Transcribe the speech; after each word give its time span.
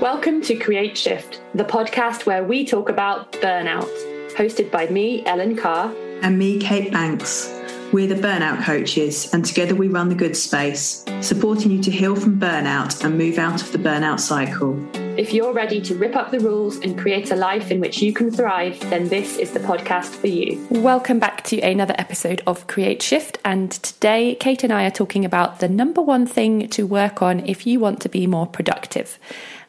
Welcome 0.00 0.42
to 0.42 0.54
Create 0.54 0.96
Shift, 0.96 1.42
the 1.54 1.64
podcast 1.64 2.24
where 2.24 2.44
we 2.44 2.64
talk 2.64 2.88
about 2.88 3.32
burnout, 3.32 3.90
hosted 4.36 4.70
by 4.70 4.86
me, 4.86 5.26
Ellen 5.26 5.56
Carr, 5.56 5.92
and 6.22 6.38
me, 6.38 6.60
Kate 6.60 6.92
Banks. 6.92 7.52
We're 7.92 8.06
the 8.06 8.14
burnout 8.14 8.62
coaches, 8.62 9.34
and 9.34 9.44
together 9.44 9.74
we 9.74 9.88
run 9.88 10.08
the 10.08 10.14
good 10.14 10.36
space, 10.36 11.04
supporting 11.20 11.72
you 11.72 11.82
to 11.82 11.90
heal 11.90 12.14
from 12.14 12.38
burnout 12.38 13.04
and 13.04 13.18
move 13.18 13.38
out 13.38 13.60
of 13.60 13.72
the 13.72 13.78
burnout 13.78 14.20
cycle. 14.20 14.78
If 15.18 15.32
you're 15.32 15.52
ready 15.52 15.80
to 15.80 15.96
rip 15.96 16.14
up 16.14 16.30
the 16.30 16.38
rules 16.38 16.76
and 16.76 16.96
create 16.96 17.32
a 17.32 17.36
life 17.36 17.72
in 17.72 17.80
which 17.80 18.00
you 18.00 18.12
can 18.12 18.30
thrive, 18.30 18.78
then 18.90 19.08
this 19.08 19.36
is 19.36 19.50
the 19.50 19.58
podcast 19.58 20.14
for 20.14 20.28
you. 20.28 20.64
Welcome 20.70 21.18
back 21.18 21.42
to 21.46 21.60
another 21.60 21.96
episode 21.98 22.40
of 22.46 22.68
Create 22.68 23.02
Shift. 23.02 23.38
And 23.44 23.72
today, 23.72 24.36
Kate 24.36 24.62
and 24.62 24.72
I 24.72 24.86
are 24.86 24.92
talking 24.92 25.24
about 25.24 25.58
the 25.58 25.68
number 25.68 26.00
one 26.00 26.24
thing 26.24 26.68
to 26.68 26.86
work 26.86 27.20
on 27.20 27.44
if 27.46 27.66
you 27.66 27.80
want 27.80 28.00
to 28.02 28.08
be 28.08 28.28
more 28.28 28.46
productive. 28.46 29.18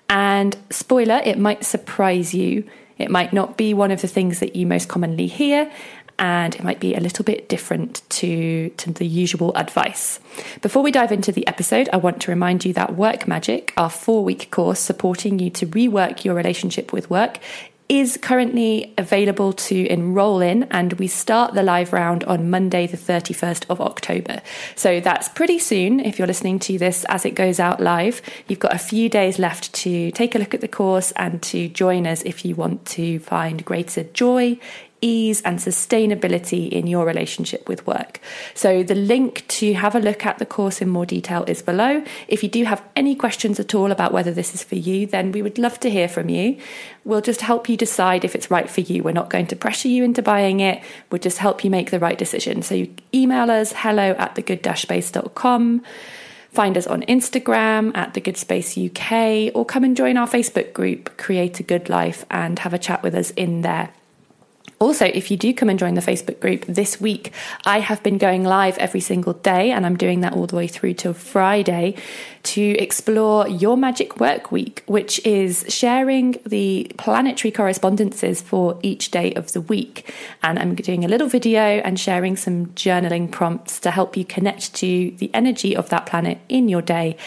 And 0.10 0.58
spoiler, 0.72 1.22
it 1.24 1.38
might 1.38 1.64
surprise 1.64 2.34
you. 2.34 2.68
It 2.98 3.12
might 3.12 3.32
not 3.32 3.56
be 3.56 3.74
one 3.74 3.92
of 3.92 4.02
the 4.02 4.08
things 4.08 4.40
that 4.40 4.56
you 4.56 4.68
most 4.68 4.90
commonly 4.90 5.28
hear, 5.28 5.72
and 6.18 6.54
it 6.54 6.64
might 6.64 6.82
be 6.82 6.96
a 6.96 7.00
little 7.00 7.24
bit 7.24 7.48
different 7.48 8.02
to, 8.10 8.70
to 8.72 8.92
the 8.92 9.08
usual 9.08 9.56
advice. 9.56 10.20
Before 10.62 10.84
we 10.84 10.92
dive 10.92 11.14
into 11.14 11.32
the 11.32 11.48
episode, 11.48 11.88
I 11.94 11.98
want 11.98 12.22
to 12.24 12.32
remind 12.32 12.66
you 12.66 12.74
that 12.74 12.96
Work 12.96 13.26
Magic, 13.26 13.74
our 13.78 13.90
four 13.90 14.24
week 14.26 14.52
course 14.52 14.80
supporting 14.80 15.40
you 15.40 15.50
to 15.52 15.68
rework 15.68 16.26
your 16.26 16.36
relationship 16.36 16.92
with 16.92 17.10
work, 17.10 17.40
is 17.90 18.18
currently 18.22 18.94
available 19.00 19.52
to 19.52 19.88
enroll 19.88 20.42
in, 20.42 20.64
and 20.70 20.94
we 20.94 21.08
start 21.08 21.56
the 21.56 21.64
live 21.64 21.92
round 21.92 22.24
on 22.26 22.50
Monday, 22.50 22.86
the 22.86 22.96
31st 22.96 23.66
of 23.68 23.82
October. 23.82 24.42
So 24.76 25.00
that's 25.00 25.28
pretty 25.28 25.58
soon 25.58 26.00
if 26.00 26.20
you're 26.20 26.28
listening 26.28 26.60
to 26.60 26.78
this 26.78 27.04
as 27.06 27.26
it 27.26 27.32
goes 27.32 27.60
out 27.60 27.82
live. 27.82 28.22
You've 28.48 28.60
got 28.60 28.76
a 28.76 28.80
few 28.80 29.10
days 29.10 29.40
left 29.40 29.74
to 29.74 30.12
take 30.12 30.36
a 30.36 30.38
look 30.38 30.54
at 30.54 30.62
the 30.62 30.68
course 30.68 31.12
and 31.14 31.42
to 31.44 31.68
join 31.68 32.06
us 32.06 32.22
if 32.22 32.46
you 32.46 32.54
want 32.54 32.86
to 32.88 33.18
find 33.20 33.66
greater 33.66 34.04
joy 34.04 34.60
ease 35.02 35.42
and 35.42 35.60
sustainability 35.60 36.70
in 36.70 36.88
your 36.88 37.06
relationship 37.06 37.68
with 37.68 37.86
work. 37.88 38.20
So, 38.54 38.84
the 38.84 38.96
link 38.96 39.48
to 39.48 39.74
have 39.74 39.96
a 39.96 40.00
look 40.00 40.26
at 40.26 40.38
the 40.40 40.46
course 40.46 40.82
in 40.82 40.90
more 40.90 41.06
detail 41.06 41.44
is 41.48 41.62
below. 41.62 42.04
If 42.28 42.44
you 42.44 42.50
do 42.50 42.64
have 42.66 42.84
any 42.96 43.16
questions 43.16 43.60
at 43.60 43.74
all 43.74 43.92
about 43.92 44.14
whether 44.14 44.32
this 44.32 44.54
is 44.54 44.64
for 44.64 44.76
you, 44.76 45.06
then 45.08 45.32
we 45.32 45.42
would 45.42 45.58
love 45.58 45.80
to 45.82 45.90
hear 45.90 46.08
from 46.08 46.30
you. 46.30 46.58
We'll 47.04 47.22
just 47.22 47.42
help 47.42 47.70
you 47.70 47.78
decide 47.78 48.26
if 48.26 48.36
it's 48.36 48.52
right 48.52 48.70
for 48.70 48.82
you. 48.82 49.04
We're 49.04 49.12
not 49.12 49.30
going 49.30 49.48
to 49.48 49.56
pressure 49.56 49.88
you 49.88 50.04
into 50.04 50.22
buying 50.22 50.60
it, 50.60 50.82
we'll 51.12 51.20
just 51.20 51.38
help 51.38 51.64
you 51.64 51.70
make 51.70 51.92
the 51.92 52.00
right 52.00 52.18
decision. 52.18 52.62
So, 52.62 52.76
you 52.76 52.94
email 53.14 53.50
us 53.50 53.74
hello 53.76 54.12
at 54.18 54.36
thegood-space.com. 54.36 55.84
Find 56.52 56.78
us 56.78 56.88
on 56.88 57.04
Instagram 57.04 57.96
at 57.96 58.16
The 58.16 58.22
Good 58.22 58.36
Space 58.36 58.76
UK 58.76 59.52
or 59.54 59.66
come 59.66 59.84
and 59.84 59.96
join 59.96 60.18
our 60.18 60.28
Facebook 60.28 60.74
group, 60.74 61.16
Create 61.16 61.60
a 61.60 61.64
Good 61.64 61.90
Life, 61.90 62.26
and 62.32 62.58
have 62.60 62.74
a 62.74 62.80
chat 62.80 63.04
with 63.04 63.14
us 63.14 63.30
in 63.32 63.62
there. 63.62 63.92
Also, 64.80 65.06
if 65.06 65.30
you 65.30 65.36
do 65.36 65.54
come 65.54 65.68
and 65.68 65.78
join 65.78 65.96
the 65.96 66.02
Facebook 66.02 66.40
group 66.40 66.66
this 66.66 67.02
week, 67.02 67.34
I 67.66 67.82
have 67.82 68.02
been 68.02 68.18
going 68.18 68.46
live 68.46 68.78
every 68.78 69.02
single 69.02 69.34
day, 69.34 69.72
and 69.72 69.86
I'm 69.86 69.98
doing 69.98 70.22
that 70.22 70.32
all 70.32 70.48
the 70.48 70.56
way 70.56 70.68
through 70.68 70.94
till 70.94 71.14
Friday 71.14 71.96
to 72.44 72.62
explore 72.62 73.46
your 73.46 73.76
magic 73.76 74.22
work 74.22 74.54
week, 74.54 74.84
which 74.86 75.24
is 75.26 75.66
sharing 75.68 76.38
the 76.46 76.90
planetary 76.98 77.52
correspondences 77.52 78.42
for 78.42 78.80
each 78.82 79.12
day 79.12 79.34
of 79.34 79.52
the 79.52 79.60
week. 79.60 80.14
And 80.42 80.58
I'm 80.58 80.76
doing 80.76 81.04
a 81.04 81.10
little 81.10 81.28
video 81.28 81.60
and 81.60 82.00
sharing 82.00 82.38
some 82.38 82.68
journaling 82.68 83.30
prompts 83.30 83.82
to 83.82 83.92
help 83.92 84.16
you 84.16 84.24
connect 84.24 84.74
to 84.76 85.12
the 85.18 85.30
energy 85.34 85.76
of 85.76 85.90
that 85.90 86.06
planet 86.06 86.40
in 86.48 86.70
your 86.70 86.82
day 86.82 87.18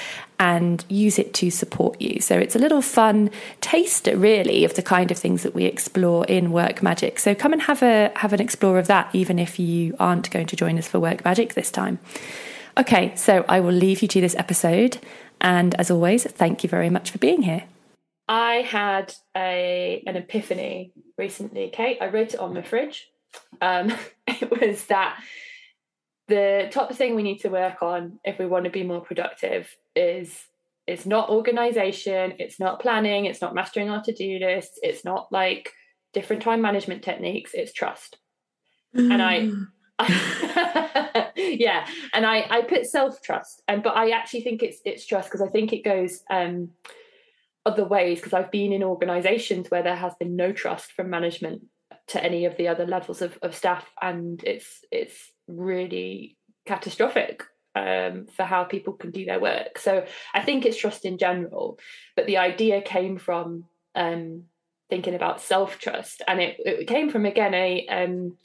and 0.43 0.85
use 0.89 1.21
it 1.21 1.33
to 1.33 1.53
support 1.53 2.01
you. 2.01 2.21
So 2.21 2.37
it's 2.37 2.57
a 2.57 2.59
little 2.59 2.83
fun 2.83 3.31
taster, 3.61 4.17
really, 4.17 4.65
of 4.65 4.75
the 4.75 4.83
kind 4.83 5.13
of 5.13 5.17
things 5.17 5.45
that 5.45 5.55
we 5.55 5.67
explore 5.67 6.25
in 6.25 6.51
Work 6.51 6.83
Magic. 6.83 7.21
So 7.21 7.33
come 7.33 7.53
and 7.53 7.63
have 7.63 7.81
a 7.81 8.11
have 8.17 8.33
an 8.33 8.41
explore 8.41 8.81
of 8.81 8.89
that, 8.89 9.09
even 9.13 9.39
if 9.39 9.61
you 9.61 9.95
aren't 10.01 10.33
going 10.33 10.47
to 10.47 10.57
join 10.57 10.79
us 10.79 10.89
for 10.89 10.99
Work 10.99 11.25
Magic 11.25 11.55
this 11.55 11.71
time. 11.71 12.01
Okay, 12.77 13.15
so 13.15 13.45
I 13.49 13.61
will 13.61 13.73
leave 13.73 14.03
you 14.03 14.09
to 14.09 14.21
this 14.21 14.35
episode, 14.35 14.99
and 15.41 15.77
as 15.77 15.93
always, 15.93 16.25
thank 16.25 16.65
you 16.65 16.69
very 16.69 16.91
much 16.91 17.13
for 17.13 17.19
being 17.19 17.43
here. 17.43 17.63
I 18.27 18.63
had 18.63 19.15
a 19.37 20.03
an 20.09 20.17
epiphany 20.17 20.93
recently, 21.17 21.71
Kate. 21.73 21.99
I 22.01 22.09
wrote 22.09 22.35
it 22.35 22.41
on 22.41 22.53
my 22.53 22.63
fridge. 22.63 23.09
Um, 23.61 23.95
it 24.27 24.51
was 24.51 24.87
that 24.87 25.23
the 26.27 26.69
top 26.73 26.93
thing 26.95 27.15
we 27.15 27.23
need 27.23 27.39
to 27.43 27.49
work 27.49 27.81
on 27.81 28.19
if 28.25 28.41
we 28.41 28.47
want 28.47 28.65
to 28.65 28.71
be 28.71 28.83
more 28.83 29.03
productive 29.03 29.69
is 29.95 30.47
it's 30.87 31.07
not 31.07 31.31
organization 31.31 32.35
it's 32.39 32.59
not 32.59 32.81
planning 32.81 33.25
it's 33.27 33.41
not 33.41 33.55
mastering 33.55 33.91
our 33.91 34.03
to-do 34.03 34.39
lists 34.39 34.79
it's 34.83 35.05
not 35.05 35.31
like 35.31 35.73
different 36.13 36.43
time 36.43 36.61
management 36.61 37.03
techniques 37.03 37.53
it's 37.55 37.73
trust 37.73 38.19
mm. 38.97 39.13
and 39.13 39.23
i 39.23 39.49
yeah 41.37 41.87
and 42.13 42.27
i 42.27 42.45
i 42.51 42.63
put 42.63 42.87
self-trust 42.87 43.63
and 43.69 43.83
but 43.83 43.97
i 43.97 44.11
actually 44.11 44.43
think 44.43 44.63
it's 44.63 44.79
it's 44.85 45.07
trust 45.07 45.29
because 45.29 45.47
i 45.47 45.51
think 45.51 45.73
it 45.73 45.85
goes 45.85 46.23
um 46.31 46.71
other 47.65 47.85
ways 47.85 48.19
because 48.19 48.33
i've 48.33 48.51
been 48.51 48.73
in 48.73 48.83
organizations 48.83 49.71
where 49.71 49.83
there 49.83 49.97
has 49.97 50.15
been 50.17 50.35
no 50.35 50.53
trust 50.53 50.93
from 50.93 51.09
management 51.09 51.63
to 52.09 52.23
any 52.23 52.45
of 52.45 52.57
the 52.57 52.67
other 52.67 52.87
levels 52.87 53.23
of, 53.23 53.39
of 53.43 53.55
staff 53.55 53.89
and 54.01 54.43
it's 54.45 54.81
it's 54.91 55.31
really 55.47 56.37
catastrophic 56.67 57.45
um, 57.75 58.27
for 58.27 58.45
how 58.45 58.65
people 58.65 58.93
can 58.93 59.11
do 59.11 59.25
their 59.25 59.41
work. 59.41 59.79
So 59.79 60.05
I 60.35 60.43
think 60.43 60.65
it's 60.65 60.77
trust 60.77 61.05
in 61.05 61.19
general, 61.19 61.79
but 62.17 62.27
the 62.27 62.39
idea 62.39 62.83
came 62.83 63.19
from 63.19 63.65
um, 63.95 64.45
thinking 64.91 65.15
about 65.15 65.41
self 65.41 65.79
trust, 65.79 66.23
and 66.27 66.41
it, 66.41 66.57
it 66.59 66.87
came 66.87 67.11
from 67.11 67.27
again 67.27 67.55
a 67.55 67.87
um, 67.89 68.37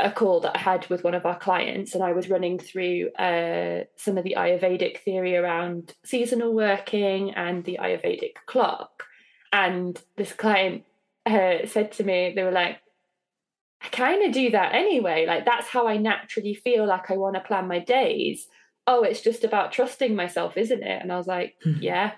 a 0.00 0.10
call 0.10 0.40
that 0.40 0.56
I 0.56 0.58
had 0.58 0.88
with 0.88 1.04
one 1.04 1.14
of 1.14 1.24
our 1.24 1.38
clients, 1.38 1.94
and 1.94 2.02
I 2.02 2.12
was 2.12 2.28
running 2.28 2.58
through 2.58 3.10
uh, 3.12 3.84
some 3.96 4.18
of 4.18 4.24
the 4.24 4.34
Ayurvedic 4.36 4.98
theory 4.98 5.36
around 5.36 5.94
seasonal 6.04 6.52
working 6.52 7.32
and 7.34 7.64
the 7.64 7.78
Ayurvedic 7.80 8.34
clock. 8.46 9.04
And 9.52 10.00
this 10.16 10.32
client 10.32 10.84
uh, 11.26 11.66
said 11.66 11.92
to 11.92 12.04
me, 12.04 12.32
they 12.34 12.42
were 12.42 12.50
like, 12.50 12.78
I 13.82 13.88
kind 13.88 14.24
of 14.24 14.32
do 14.32 14.50
that 14.50 14.74
anyway. 14.74 15.26
Like 15.26 15.44
that's 15.44 15.68
how 15.68 15.86
I 15.86 15.96
naturally 15.96 16.54
feel 16.54 16.86
like 16.86 17.10
I 17.10 17.16
want 17.16 17.34
to 17.34 17.40
plan 17.40 17.66
my 17.66 17.80
days. 17.80 18.46
Oh, 18.86 19.02
it's 19.02 19.20
just 19.20 19.44
about 19.44 19.72
trusting 19.72 20.14
myself, 20.14 20.56
isn't 20.56 20.82
it? 20.82 21.02
And 21.02 21.12
I 21.12 21.16
was 21.16 21.26
like, 21.26 21.56
mm-hmm. 21.64 21.82
yeah. 21.82 22.12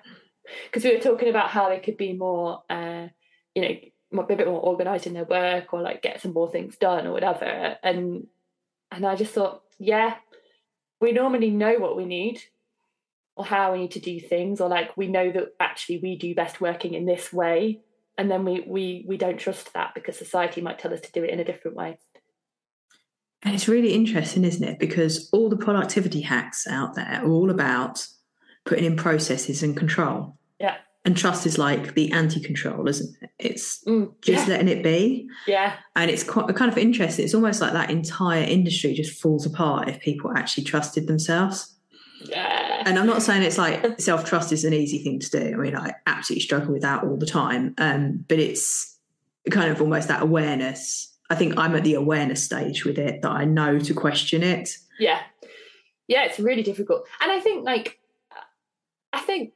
Because 0.64 0.84
we 0.84 0.94
were 0.94 1.00
talking 1.00 1.28
about 1.28 1.50
how 1.50 1.68
they 1.68 1.78
could 1.78 1.96
be 1.96 2.12
more, 2.12 2.62
uh, 2.68 3.08
you 3.54 3.62
know, 3.62 4.22
a 4.22 4.36
bit 4.36 4.46
more 4.46 4.60
organized 4.60 5.06
in 5.06 5.14
their 5.14 5.24
work 5.24 5.72
or 5.72 5.80
like 5.80 6.02
get 6.02 6.20
some 6.20 6.32
more 6.32 6.50
things 6.50 6.76
done 6.76 7.06
or 7.06 7.12
whatever. 7.12 7.76
And 7.82 8.26
and 8.90 9.06
I 9.06 9.16
just 9.16 9.32
thought, 9.32 9.62
yeah, 9.78 10.16
we 11.00 11.12
normally 11.12 11.50
know 11.50 11.78
what 11.78 11.96
we 11.96 12.04
need 12.04 12.42
or 13.36 13.44
how 13.44 13.72
we 13.72 13.80
need 13.80 13.90
to 13.90 14.00
do 14.00 14.20
things, 14.20 14.60
or 14.60 14.68
like 14.68 14.96
we 14.96 15.08
know 15.08 15.32
that 15.32 15.54
actually 15.58 15.98
we 15.98 16.16
do 16.16 16.34
best 16.34 16.60
working 16.60 16.94
in 16.94 17.04
this 17.04 17.32
way 17.32 17.80
and 18.16 18.30
then 18.30 18.44
we 18.44 18.64
we 18.66 19.04
we 19.08 19.16
don't 19.16 19.38
trust 19.38 19.72
that 19.74 19.92
because 19.94 20.16
society 20.16 20.60
might 20.60 20.78
tell 20.78 20.92
us 20.92 21.00
to 21.00 21.12
do 21.12 21.24
it 21.24 21.30
in 21.30 21.40
a 21.40 21.44
different 21.44 21.76
way. 21.76 21.98
And 23.42 23.54
it's 23.54 23.68
really 23.68 23.92
interesting 23.92 24.44
isn't 24.44 24.66
it? 24.66 24.78
Because 24.78 25.28
all 25.32 25.48
the 25.48 25.56
productivity 25.56 26.20
hacks 26.20 26.66
out 26.66 26.94
there 26.94 27.20
are 27.22 27.30
all 27.30 27.50
about 27.50 28.06
putting 28.64 28.84
in 28.84 28.96
processes 28.96 29.62
and 29.62 29.76
control. 29.76 30.38
Yeah. 30.58 30.76
And 31.04 31.14
trust 31.14 31.44
is 31.44 31.58
like 31.58 31.94
the 31.94 32.12
anti-control 32.12 32.88
isn't 32.88 33.16
it? 33.20 33.30
It's 33.38 33.84
mm, 33.84 34.10
just 34.22 34.46
yeah. 34.46 34.54
letting 34.54 34.68
it 34.68 34.82
be. 34.82 35.28
Yeah. 35.46 35.76
And 35.96 36.10
it's 36.10 36.24
quite 36.24 36.54
kind 36.54 36.72
of 36.72 36.78
interesting. 36.78 37.24
It's 37.24 37.34
almost 37.34 37.60
like 37.60 37.74
that 37.74 37.90
entire 37.90 38.44
industry 38.44 38.94
just 38.94 39.20
falls 39.20 39.44
apart 39.44 39.88
if 39.88 40.00
people 40.00 40.32
actually 40.34 40.64
trusted 40.64 41.06
themselves. 41.06 41.76
Yeah. 42.22 42.63
And 42.84 42.98
I'm 42.98 43.06
not 43.06 43.22
saying 43.22 43.42
it's 43.42 43.58
like 43.58 44.00
self 44.00 44.24
trust 44.24 44.52
is 44.52 44.64
an 44.64 44.72
easy 44.72 44.98
thing 44.98 45.18
to 45.20 45.30
do. 45.30 45.54
I 45.54 45.56
mean, 45.56 45.76
I 45.76 45.94
absolutely 46.06 46.42
struggle 46.42 46.72
with 46.72 46.82
that 46.82 47.04
all 47.04 47.16
the 47.16 47.26
time. 47.26 47.74
Um, 47.78 48.24
but 48.28 48.38
it's 48.38 48.98
kind 49.50 49.70
of 49.70 49.80
almost 49.80 50.08
that 50.08 50.22
awareness. 50.22 51.12
I 51.30 51.34
think 51.34 51.56
I'm 51.56 51.74
at 51.74 51.84
the 51.84 51.94
awareness 51.94 52.42
stage 52.42 52.84
with 52.84 52.98
it 52.98 53.22
that 53.22 53.30
I 53.30 53.44
know 53.44 53.78
to 53.78 53.94
question 53.94 54.42
it. 54.42 54.76
Yeah. 54.98 55.20
Yeah, 56.06 56.24
it's 56.24 56.38
really 56.38 56.62
difficult. 56.62 57.06
And 57.20 57.32
I 57.32 57.40
think, 57.40 57.64
like, 57.64 57.98
I 59.12 59.20
think 59.20 59.52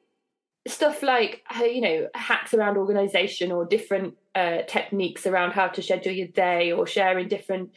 stuff 0.67 1.03
like, 1.03 1.43
uh, 1.55 1.65
you 1.65 1.81
know, 1.81 2.09
hacks 2.15 2.55
around 2.55 2.79
organization 2.79 3.53
or 3.53 3.67
different 3.67 4.15
uh, 4.35 4.63
techniques 4.67 5.27
around 5.27 5.53
how 5.53 5.69
to 5.69 5.83
schedule 5.83 6.13
your 6.13 6.29
day 6.29 6.73
or 6.73 6.87
sharing 6.87 7.29
different 7.29 7.71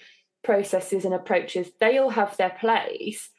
processes 0.43 1.05
and 1.05 1.13
approaches, 1.13 1.71
they 1.79 1.97
all 1.97 2.11
have 2.11 2.37
their 2.37 2.51
place 2.51 3.29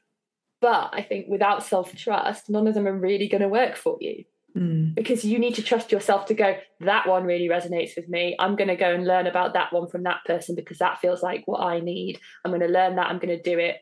but 0.63 0.91
I 0.95 1.03
think 1.03 1.27
without 1.29 1.65
self 1.65 1.95
trust, 1.95 2.49
none 2.49 2.67
of 2.69 2.75
them 2.75 2.87
are 2.87 2.97
really 2.97 3.29
going 3.29 3.43
to 3.43 3.49
work 3.49 3.77
for 3.77 3.99
you. 4.01 4.25
Mm. 4.57 4.95
Because 4.95 5.25
you 5.25 5.39
need 5.39 5.57
to 5.57 5.63
trust 5.63 5.91
yourself 5.91 6.27
to 6.27 6.35
go, 6.35 6.57
that 6.81 7.09
one 7.09 7.25
really 7.25 7.49
resonates 7.49 7.97
with 7.97 8.09
me. 8.09 8.37
I'm 8.39 8.55
going 8.55 8.69
to 8.69 8.77
go 8.77 8.95
and 8.95 9.07
learn 9.07 9.27
about 9.27 9.55
that 9.55 9.73
one 9.73 9.89
from 9.89 10.05
that 10.05 10.21
person 10.25 10.55
because 10.55 10.79
that 10.79 11.01
feels 11.01 11.23
like 11.23 11.43
what 11.47 11.61
I 11.61 11.81
need. 11.81 12.21
I'm 12.45 12.53
going 12.53 12.61
to 12.61 12.69
learn 12.69 12.97
that. 12.97 13.09
I'm 13.09 13.19
going 13.19 13.37
to 13.37 13.43
do 13.43 13.59
it. 13.59 13.79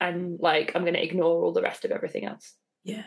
And 0.00 0.38
like, 0.38 0.72
I'm 0.74 0.82
going 0.82 0.94
to 0.94 1.02
ignore 1.02 1.42
all 1.42 1.52
the 1.52 1.62
rest 1.62 1.84
of 1.84 1.92
everything 1.92 2.26
else. 2.26 2.54
Yeah. 2.84 3.04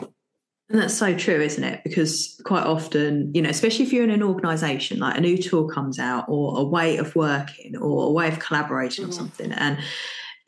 And 0.00 0.80
that's 0.80 0.94
so 0.94 1.16
true, 1.16 1.40
isn't 1.40 1.64
it? 1.64 1.82
Because 1.84 2.40
quite 2.44 2.64
often, 2.64 3.32
you 3.34 3.42
know, 3.42 3.50
especially 3.50 3.84
if 3.84 3.92
you're 3.92 4.04
in 4.04 4.10
an 4.10 4.22
organization, 4.22 5.00
like 5.00 5.18
a 5.18 5.20
new 5.20 5.36
tool 5.36 5.68
comes 5.68 5.98
out 5.98 6.26
or 6.28 6.60
a 6.60 6.64
way 6.64 6.96
of 6.96 7.14
working 7.16 7.76
or 7.76 8.06
a 8.06 8.10
way 8.10 8.28
of 8.28 8.38
collaborating 8.38 9.04
mm-hmm. 9.04 9.10
or 9.10 9.14
something, 9.14 9.52
and 9.52 9.78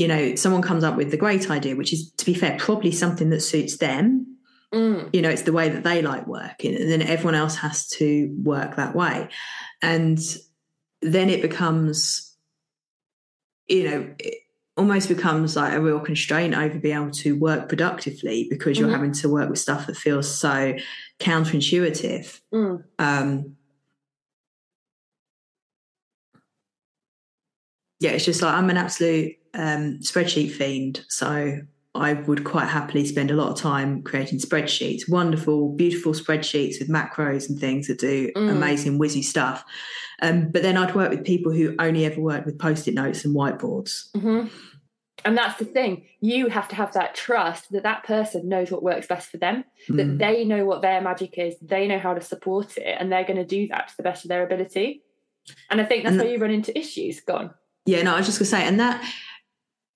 you 0.03 0.09
know, 0.09 0.35
someone 0.35 0.63
comes 0.63 0.83
up 0.83 0.97
with 0.97 1.13
the 1.13 1.17
great 1.17 1.49
idea, 1.49 1.77
which 1.77 1.93
is 1.93 2.11
to 2.15 2.25
be 2.25 2.35
fair, 2.35 2.57
probably 2.59 2.91
something 2.91 3.31
that 3.31 3.41
suits 3.41 3.77
them. 3.77 4.37
Mm. 4.75 5.15
You 5.15 5.23
know, 5.23 5.29
it's 5.29 5.43
the 5.43 5.53
way 5.53 5.69
that 5.69 5.85
they 5.85 6.03
like 6.03 6.27
working, 6.27 6.75
and 6.75 6.91
then 6.91 7.03
everyone 7.03 7.37
else 7.37 7.55
has 7.55 7.87
to 7.91 8.35
work 8.43 8.75
that 8.75 8.97
way. 8.97 9.29
And 9.81 10.19
then 11.03 11.31
it 11.31 11.41
becomes, 11.41 12.37
you 13.69 13.89
know, 13.89 14.15
it 14.19 14.39
almost 14.77 15.09
becomes 15.09 15.55
like 15.55 15.73
a 15.73 15.81
real 15.81 16.01
constraint 16.01 16.55
over 16.55 16.81
being 16.81 16.97
able 16.97 17.13
to 17.13 17.39
work 17.39 17.69
productively 17.69 18.49
because 18.51 18.77
you're 18.77 18.89
mm-hmm. 18.89 18.97
having 18.97 19.13
to 19.13 19.29
work 19.29 19.51
with 19.51 19.61
stuff 19.61 19.87
that 19.87 19.97
feels 19.97 20.29
so 20.29 20.75
counterintuitive. 21.21 22.41
Mm. 22.53 22.83
Um, 22.99 23.57
yeah, 28.03 28.11
it's 28.11 28.25
just 28.25 28.43
like 28.43 28.53
I'm 28.53 28.69
an 28.69 28.77
absolute 28.77 29.37
um, 29.55 30.01
spreadsheet 30.01 30.51
fiend. 30.51 31.05
So 31.09 31.61
I 31.95 32.15
would 32.15 32.43
quite 32.43 32.67
happily 32.67 33.07
spend 33.07 33.31
a 33.31 33.35
lot 33.35 33.51
of 33.51 33.59
time 33.59 34.03
creating 34.03 34.41
spreadsheets, 34.41 35.09
wonderful, 35.09 35.73
beautiful 35.77 36.13
spreadsheets 36.13 36.81
with 36.81 36.89
macros 36.89 37.49
and 37.49 37.61
things 37.61 37.87
that 37.87 38.01
do 38.01 38.33
mm. 38.35 38.51
amazing, 38.51 38.99
whizzy 38.99 39.23
stuff. 39.23 39.65
Um, 40.21 40.51
but 40.51 40.63
then 40.63 40.77
I'd 40.77 40.97
work 40.97 41.11
with 41.11 41.25
people 41.25 41.53
who 41.53 41.77
only 41.79 42.05
ever 42.05 42.21
work 42.21 42.45
with 42.45 42.59
post 42.59 42.89
it 42.89 42.95
notes 42.95 43.25
and 43.25 43.37
whiteboards. 43.37 44.11
Mm-hmm. 44.17 44.49
And 45.25 45.39
that's 45.39 45.61
the 45.61 45.65
thing. 45.65 46.07
You 46.21 46.49
have 46.49 46.67
to 46.69 46.75
have 46.75 46.93
that 46.95 47.15
trust 47.15 47.71
that 47.71 47.85
that 47.85 48.03
person 48.03 48.49
knows 48.49 48.73
what 48.73 48.83
works 48.83 49.07
best 49.07 49.29
for 49.29 49.37
them, 49.37 49.65
mm. 49.89 49.97
that 49.97 50.19
they 50.19 50.45
know 50.45 50.65
what 50.65 50.83
their 50.83 51.01
magic 51.01 51.39
is, 51.39 51.55
they 51.63 51.87
know 51.87 52.01
how 52.01 52.15
to 52.15 52.21
support 52.21 52.77
it, 52.79 52.97
and 52.99 53.13
they're 53.13 53.23
going 53.23 53.37
to 53.37 53.45
do 53.45 53.69
that 53.69 53.89
to 53.89 53.97
the 53.97 54.03
best 54.03 54.25
of 54.25 54.29
their 54.29 54.43
ability. 54.43 55.05
And 55.71 55.81
I 55.81 55.85
think 55.85 56.03
that's 56.03 56.15
and 56.15 56.23
where 56.23 56.33
you 56.33 56.39
run 56.39 56.51
into 56.51 56.77
issues. 56.77 57.21
Gone. 57.21 57.53
Yeah, 57.87 58.03
no, 58.03 58.15
I 58.15 58.19
was 58.19 58.27
just 58.27 58.39
going 58.39 58.47
to 58.47 58.51
say, 58.51 58.67
and 58.67 58.79
that, 58.81 59.05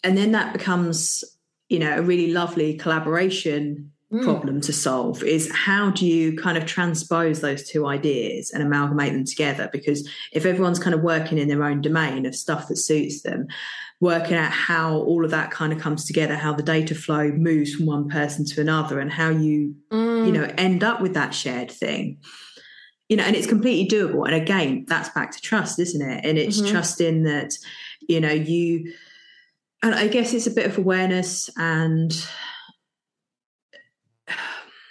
and 0.03 0.17
then 0.17 0.33
that 0.33 0.53
becomes 0.53 1.25
you 1.69 1.79
know 1.79 1.99
a 1.99 2.03
really 2.03 2.33
lovely 2.33 2.75
collaboration 2.75 3.91
mm. 4.13 4.23
problem 4.23 4.61
to 4.61 4.73
solve 4.73 5.23
is 5.23 5.51
how 5.53 5.91
do 5.91 6.07
you 6.07 6.37
kind 6.37 6.57
of 6.57 6.67
transpose 6.67 7.41
those 7.41 7.69
two 7.69 7.87
ideas 7.87 8.51
and 8.53 8.63
amalgamate 8.63 9.13
them 9.13 9.25
together 9.25 9.69
because 9.73 10.09
if 10.33 10.47
everyone's 10.47 10.79
kind 10.79 10.95
of 10.95 11.03
working 11.03 11.39
in 11.39 11.49
their 11.49 11.65
own 11.65 11.81
domain 11.81 12.27
of 12.27 12.35
stuff 12.35 12.69
that 12.69 12.77
suits 12.77 13.23
them 13.23 13.47
working 14.01 14.37
out 14.37 14.53
how 14.53 14.99
all 14.99 15.25
of 15.25 15.31
that 15.31 15.51
kind 15.51 15.73
of 15.73 15.81
comes 15.81 16.05
together 16.05 16.37
how 16.37 16.53
the 16.53 16.63
data 16.63 16.95
flow 16.95 17.31
moves 17.33 17.75
from 17.75 17.87
one 17.87 18.09
person 18.09 18.45
to 18.45 18.61
another 18.61 19.01
and 19.01 19.11
how 19.11 19.31
you 19.31 19.75
mm. 19.91 20.27
you 20.27 20.33
know 20.33 20.49
end 20.57 20.85
up 20.85 21.01
with 21.01 21.15
that 21.15 21.35
shared 21.35 21.71
thing 21.71 22.19
you 23.09 23.17
know 23.17 23.23
and 23.23 23.37
it's 23.37 23.47
completely 23.47 23.89
doable 23.89 24.27
and 24.27 24.35
again 24.35 24.85
that's 24.89 25.09
back 25.11 25.31
to 25.31 25.41
trust 25.41 25.79
isn't 25.79 26.03
it 26.03 26.25
and 26.25 26.39
it's 26.39 26.61
mm-hmm. 26.61 26.73
trusting 26.73 27.23
that 27.23 27.55
you 28.09 28.21
know 28.21 28.33
you 28.33 28.93
and 29.83 29.95
I 29.95 30.09
guess 30.09 30.33
it's 30.33 30.47
a 30.47 30.51
bit 30.51 30.67
of 30.67 30.79
awareness 30.79 31.51
and 31.57 32.13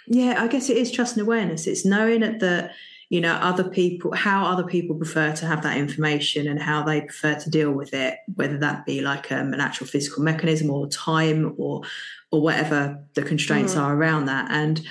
yeah, 0.06 0.36
I 0.38 0.46
guess 0.48 0.70
it 0.70 0.76
is 0.76 0.92
trust 0.92 1.16
and 1.16 1.26
awareness. 1.26 1.66
It's 1.66 1.84
knowing 1.84 2.20
that 2.20 2.72
you 3.08 3.20
know 3.20 3.34
other 3.34 3.68
people 3.68 4.14
how 4.14 4.46
other 4.46 4.64
people 4.64 4.96
prefer 4.96 5.32
to 5.32 5.46
have 5.46 5.62
that 5.62 5.76
information 5.76 6.48
and 6.48 6.60
how 6.60 6.82
they 6.82 7.02
prefer 7.02 7.34
to 7.34 7.50
deal 7.50 7.72
with 7.72 7.92
it, 7.92 8.18
whether 8.34 8.58
that 8.58 8.86
be 8.86 9.00
like 9.00 9.30
um, 9.32 9.52
an 9.52 9.60
actual 9.60 9.86
physical 9.86 10.22
mechanism 10.22 10.70
or 10.70 10.88
time 10.88 11.54
or 11.58 11.82
or 12.30 12.40
whatever 12.40 13.04
the 13.14 13.22
constraints 13.22 13.74
mm. 13.74 13.82
are 13.82 13.94
around 13.94 14.26
that, 14.26 14.50
and 14.50 14.86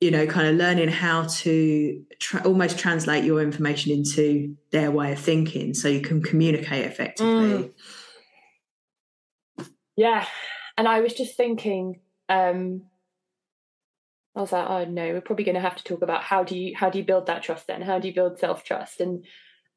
you 0.00 0.10
know, 0.10 0.26
kind 0.26 0.48
of 0.48 0.56
learning 0.56 0.88
how 0.88 1.24
to 1.24 2.04
tra- 2.18 2.42
almost 2.44 2.78
translate 2.78 3.24
your 3.24 3.42
information 3.42 3.92
into 3.92 4.56
their 4.70 4.90
way 4.90 5.12
of 5.12 5.18
thinking, 5.18 5.74
so 5.74 5.88
you 5.88 6.00
can 6.00 6.22
communicate 6.22 6.86
effectively. 6.86 7.72
Mm. 9.58 9.66
Yeah 9.96 10.26
and 10.80 10.88
i 10.88 11.00
was 11.00 11.12
just 11.12 11.36
thinking 11.36 12.00
um 12.30 12.82
i 14.34 14.40
was 14.40 14.50
like 14.50 14.68
oh 14.68 14.84
no 14.86 15.12
we're 15.12 15.20
probably 15.20 15.44
going 15.44 15.54
to 15.54 15.60
have 15.60 15.76
to 15.76 15.84
talk 15.84 16.00
about 16.00 16.22
how 16.22 16.42
do 16.42 16.56
you 16.56 16.74
how 16.74 16.88
do 16.88 16.98
you 16.98 17.04
build 17.04 17.26
that 17.26 17.42
trust 17.42 17.66
then? 17.66 17.82
How 17.82 17.98
do 17.98 18.08
you 18.08 18.14
build 18.14 18.38
self 18.38 18.64
trust 18.64 19.00
and 19.00 19.24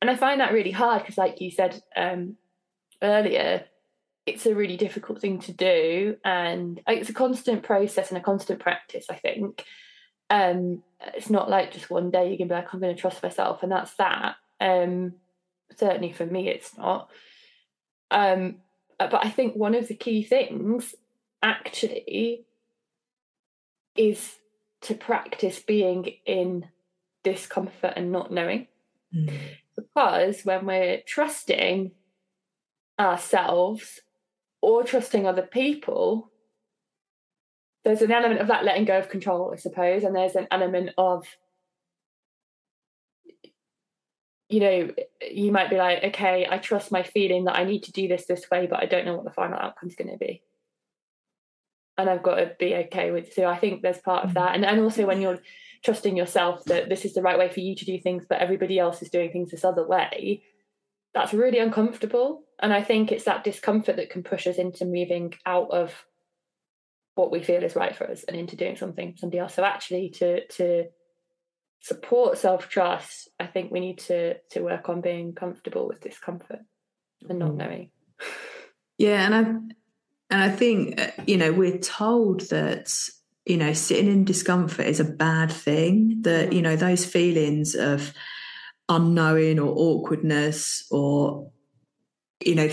and 0.02 0.10
i 0.10 0.16
find 0.16 0.40
that 0.40 0.54
really 0.54 0.72
hard 0.72 1.02
because 1.02 1.18
like 1.18 1.42
you 1.42 1.52
said 1.52 1.82
um 1.96 2.38
earlier 3.02 3.66
it's 4.26 4.46
a 4.46 4.56
really 4.56 4.78
difficult 4.78 5.20
thing 5.20 5.40
to 5.40 5.52
do 5.52 6.16
and 6.24 6.80
it's 6.88 7.10
a 7.10 7.14
constant 7.14 7.64
process 7.64 8.10
and 8.10 8.18
a 8.18 8.24
constant 8.24 8.62
practice 8.62 9.08
i 9.10 9.16
think 9.16 9.66
um 10.34 10.84
it's 11.16 11.30
not 11.30 11.50
like 11.50 11.72
just 11.72 11.90
one 11.90 12.12
day 12.12 12.30
you 12.30 12.38
can 12.38 12.48
be 12.48 12.54
like 12.54 12.74
i'm 12.74 12.80
going 12.80 12.94
to 12.94 13.00
trust 13.00 13.24
myself 13.24 13.64
and 13.64 13.72
that's 13.72 13.94
that 13.96 14.36
um 14.60 15.14
certainly 15.78 16.12
for 16.12 16.26
me 16.26 16.50
it's 16.50 16.78
not 16.78 17.10
um 18.12 18.56
but 19.10 19.26
I 19.26 19.30
think 19.30 19.56
one 19.56 19.76
of 19.76 19.88
the 19.88 19.96
key 19.96 20.24
things 20.24 20.96
actually 21.42 22.46
is 23.96 24.36
to 24.82 24.94
practice 24.94 25.60
being 25.60 26.06
in 26.26 26.68
discomfort 27.24 27.94
and 27.96 28.12
not 28.12 28.32
knowing. 28.32 28.68
Mm. 29.14 29.32
Because 29.76 30.42
when 30.44 30.66
we're 30.66 31.02
trusting 31.06 31.92
ourselves 33.00 34.02
or 34.62 34.84
trusting 34.84 35.26
other 35.26 35.42
people, 35.42 36.32
there's 37.84 38.02
an 38.02 38.12
element 38.12 38.40
of 38.42 38.48
that 38.48 38.64
letting 38.64 38.86
go 38.86 38.98
of 38.98 39.10
control, 39.10 39.52
I 39.54 39.58
suppose, 39.58 40.04
and 40.04 40.16
there's 40.16 40.36
an 40.36 40.48
element 40.52 40.92
of 40.98 41.26
you 44.54 44.60
know, 44.60 44.90
you 45.32 45.52
might 45.52 45.72
be 45.72 45.78
like, 45.78 46.04
okay, 46.04 46.46
I 46.48 46.60
trust 46.60 46.92
my 46.92 47.02
feeling 47.02 47.46
that 47.46 47.56
I 47.56 47.64
need 47.64 47.84
to 47.84 47.92
do 47.92 48.08
this 48.08 48.26
this 48.26 48.52
way, 48.52 48.68
but 48.68 48.80
I 48.80 48.86
don't 48.86 49.04
know 49.04 49.16
what 49.16 49.24
the 49.24 49.32
final 49.32 49.58
outcome's 49.58 49.96
going 49.96 50.12
to 50.12 50.18
be. 50.18 50.44
And 51.98 52.08
I've 52.08 52.22
got 52.22 52.36
to 52.36 52.52
be 52.60 52.76
okay 52.76 53.10
with. 53.10 53.34
So 53.34 53.48
I 53.48 53.58
think 53.58 53.82
there's 53.82 53.98
part 53.98 54.26
of 54.26 54.32
mm. 54.32 54.34
that, 54.36 54.54
and 54.56 54.64
and 54.64 54.80
also 54.80 55.08
when 55.08 55.22
you're 55.22 55.40
trusting 55.84 56.16
yourself 56.16 56.64
that 56.66 56.88
this 56.88 57.04
is 57.04 57.16
the 57.16 57.22
right 57.24 57.38
way 57.38 57.50
for 57.50 57.62
you 57.62 57.76
to 57.76 57.86
do 57.86 58.00
things, 58.00 58.26
but 58.30 58.40
everybody 58.40 58.78
else 58.78 59.02
is 59.02 59.10
doing 59.10 59.32
things 59.32 59.50
this 59.50 59.66
other 59.66 59.88
way. 59.88 60.44
That's 61.16 61.34
really 61.34 61.60
uncomfortable, 61.60 62.44
and 62.60 62.74
I 62.74 62.84
think 62.84 63.12
it's 63.12 63.26
that 63.26 63.44
discomfort 63.44 63.96
that 63.96 64.12
can 64.12 64.24
push 64.24 64.46
us 64.46 64.58
into 64.58 64.86
moving 64.86 65.34
out 65.48 65.72
of 65.72 66.06
what 67.16 67.32
we 67.32 67.44
feel 67.44 67.64
is 67.64 67.76
right 67.76 67.96
for 67.96 68.10
us 68.10 68.24
and 68.24 68.36
into 68.36 68.56
doing 68.56 68.76
something 68.76 69.16
somebody 69.18 69.40
else. 69.40 69.56
So 69.56 69.64
actually, 69.64 70.10
to 70.12 70.46
to 70.48 70.86
support 71.84 72.38
self-trust 72.38 73.28
i 73.42 73.46
think 73.46 73.70
we 73.70 73.82
need 73.82 74.00
to 74.00 74.36
to 74.50 74.62
work 74.62 74.88
on 74.88 75.02
being 75.02 75.34
comfortable 75.34 75.86
with 75.86 76.00
discomfort 76.00 76.62
and 77.28 77.40
not 77.40 77.52
mm. 77.52 77.58
knowing 77.58 77.90
yeah 78.98 79.26
and 79.26 79.36
i 79.36 79.40
and 79.40 80.42
i 80.44 80.50
think 80.50 81.00
uh, 81.00 81.08
you 81.28 81.36
know 81.36 81.52
we're 81.52 81.78
told 81.78 82.40
that 82.50 82.90
you 83.46 83.58
know 83.58 83.74
sitting 83.74 84.10
in 84.10 84.24
discomfort 84.24 84.86
is 84.86 85.02
a 85.02 85.04
bad 85.04 85.52
thing 85.52 86.22
that 86.22 86.50
mm. 86.50 86.54
you 86.54 86.62
know 86.62 86.78
those 86.78 87.06
feelings 87.06 87.76
of 87.76 88.14
unknowing 88.88 89.60
or 89.60 89.74
awkwardness 89.76 90.88
or 90.90 91.52
you 92.40 92.56
know 92.56 92.70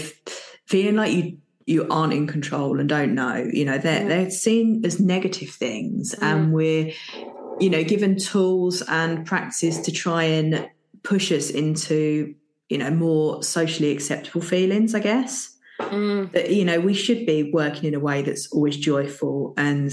feeling 0.66 0.94
like 0.94 1.12
you 1.12 1.38
you 1.70 1.86
aren't 1.88 2.12
in 2.12 2.26
control 2.26 2.80
and 2.80 2.88
don't 2.88 3.14
know 3.14 3.48
you 3.52 3.64
know 3.64 3.78
they're, 3.78 4.06
they're 4.06 4.30
seen 4.30 4.82
as 4.84 5.00
negative 5.00 5.50
things 5.50 6.14
mm. 6.14 6.22
and 6.22 6.52
we're 6.52 6.92
you 7.60 7.68
know, 7.68 7.84
given 7.84 8.16
tools 8.16 8.82
and 8.88 9.24
practices 9.26 9.80
to 9.82 9.92
try 9.92 10.24
and 10.24 10.68
push 11.02 11.30
us 11.30 11.50
into, 11.50 12.34
you 12.68 12.78
know, 12.78 12.90
more 12.90 13.42
socially 13.42 13.90
acceptable 13.90 14.40
feelings, 14.40 14.94
I 14.94 15.00
guess. 15.00 15.56
Mm. 15.78 16.32
That, 16.32 16.50
you 16.50 16.64
know, 16.64 16.80
we 16.80 16.94
should 16.94 17.26
be 17.26 17.50
working 17.52 17.84
in 17.84 17.94
a 17.94 18.00
way 18.00 18.22
that's 18.22 18.50
always 18.50 18.76
joyful 18.76 19.54
and, 19.56 19.92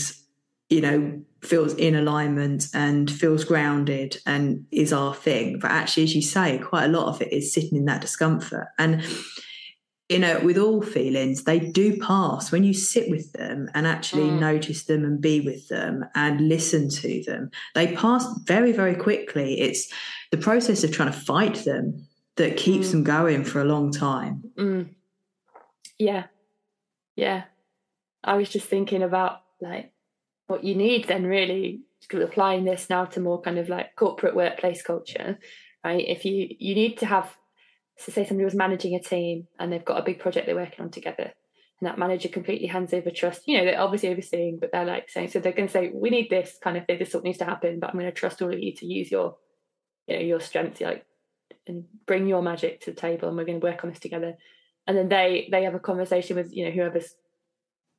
you 0.70 0.82
know, 0.82 1.22
feels 1.42 1.74
in 1.74 1.96
alignment 1.96 2.68
and 2.74 3.12
feels 3.12 3.44
grounded 3.44 4.18
and 4.26 4.66
is 4.72 4.92
our 4.92 5.14
thing. 5.14 5.60
But 5.60 5.72
actually, 5.72 6.04
as 6.04 6.16
you 6.16 6.22
say, 6.22 6.58
quite 6.60 6.86
a 6.86 6.90
lot 6.90 7.08
of 7.08 7.22
it 7.22 7.32
is 7.32 7.54
sitting 7.54 7.78
in 7.78 7.86
that 7.86 8.02
discomfort. 8.02 8.68
And 8.78 9.04
you 10.10 10.20
know, 10.20 10.40
with 10.40 10.58
all 10.58 10.82
feelings, 10.82 11.44
they 11.44 11.60
do 11.60 11.98
pass 12.00 12.52
when 12.52 12.64
you 12.64 12.74
sit 12.74 13.10
with 13.10 13.34
them 13.34 13.70
and 13.74 13.86
actually 13.86 14.30
mm. 14.30 14.40
notice 14.40 14.86
them 14.86 15.04
and 15.04 15.20
be 15.20 15.42
with 15.42 15.68
them 15.68 16.06
and 16.16 16.48
listen 16.48 16.90
to 16.90 17.24
them. 17.26 17.52
They 17.76 17.94
pass 17.94 18.26
very, 18.46 18.72
very 18.72 18.96
quickly. 18.96 19.60
It's 19.60 19.92
the 20.32 20.38
process 20.38 20.84
of 20.84 20.94
trying 20.94 21.12
to 21.12 21.20
fight 21.20 21.56
them 21.66 22.08
that 22.38 22.56
keeps 22.56 22.88
mm. 22.88 22.92
them 22.92 23.04
going 23.04 23.44
for 23.44 23.60
a 23.60 23.66
long 23.66 23.92
time. 23.92 24.44
Mm. 24.58 24.96
Yeah. 26.00 26.26
Yeah. 27.18 27.44
I 28.24 28.38
was 28.38 28.50
just 28.50 28.68
thinking 28.68 29.04
about 29.04 29.42
like 29.60 29.92
what 30.48 30.64
you 30.64 30.76
need 30.76 31.08
then 31.08 31.26
really 31.26 31.82
applying 32.14 32.64
this 32.64 32.90
now 32.90 33.04
to 33.04 33.20
more 33.20 33.42
kind 33.42 33.58
of 33.58 33.68
like 33.68 33.96
corporate 33.98 34.36
workplace 34.36 34.82
culture, 34.82 35.38
right? 35.84 36.06
If 36.08 36.24
you 36.24 36.48
you 36.60 36.76
need 36.76 36.98
to 37.00 37.06
have 37.06 37.36
so 37.98 38.12
say 38.12 38.26
somebody 38.26 38.46
was 38.46 38.56
managing 38.56 38.96
a 38.96 39.00
team 39.00 39.48
and 39.60 39.72
they've 39.72 39.84
got 39.86 40.00
a 40.00 40.04
big 40.04 40.20
project 40.20 40.46
they're 40.46 40.56
working 40.56 40.86
on 40.86 40.92
together 40.92 41.34
and 41.80 41.88
that 41.88 41.98
manager 41.98 42.30
completely 42.30 42.68
hands 42.68 42.94
over 42.94 43.12
trust. 43.12 43.44
You 43.46 43.58
know, 43.58 43.66
they're 43.66 43.80
obviously 43.80 44.10
overseeing, 44.10 44.58
but 44.60 44.72
they're 44.72 44.86
like 44.86 45.10
saying, 45.10 45.30
so 45.30 45.40
they're 45.40 45.52
going 45.52 45.68
to 45.68 45.74
say, 45.74 45.92
we 45.94 46.10
need 46.10 46.30
this 46.30 46.58
kind 46.62 46.76
of 46.76 46.86
thing. 46.86 46.98
This 46.98 47.10
is 47.10 47.16
what 47.16 47.24
needs 47.24 47.38
to 47.38 47.46
happen, 47.46 47.80
but 47.80 47.90
I'm 47.90 48.00
going 48.00 48.12
to 48.12 48.12
trust 48.12 48.42
all 48.42 48.52
of 48.52 48.60
you 48.60 48.74
to 48.76 48.86
use 48.86 49.12
your, 49.12 49.38
you 50.08 50.16
know, 50.16 50.22
your 50.22 50.40
strengths, 50.40 50.82
like, 50.82 51.06
and 51.68 51.86
bring 52.06 52.28
your 52.28 52.42
magic 52.42 52.82
to 52.82 52.92
the 52.92 53.00
table, 53.00 53.28
and 53.28 53.38
we're 53.38 53.46
going 53.46 53.60
to 53.60 53.66
work 53.66 53.84
on 53.84 53.92
this 53.92 54.00
together. 54.00 54.36
And 54.88 54.98
then 54.98 55.10
they 55.10 55.50
they 55.52 55.64
have 55.64 55.76
a 55.76 55.80
conversation 55.80 56.38
with 56.38 56.56
you 56.56 56.64
know 56.64 56.72
whoever's 56.72 57.16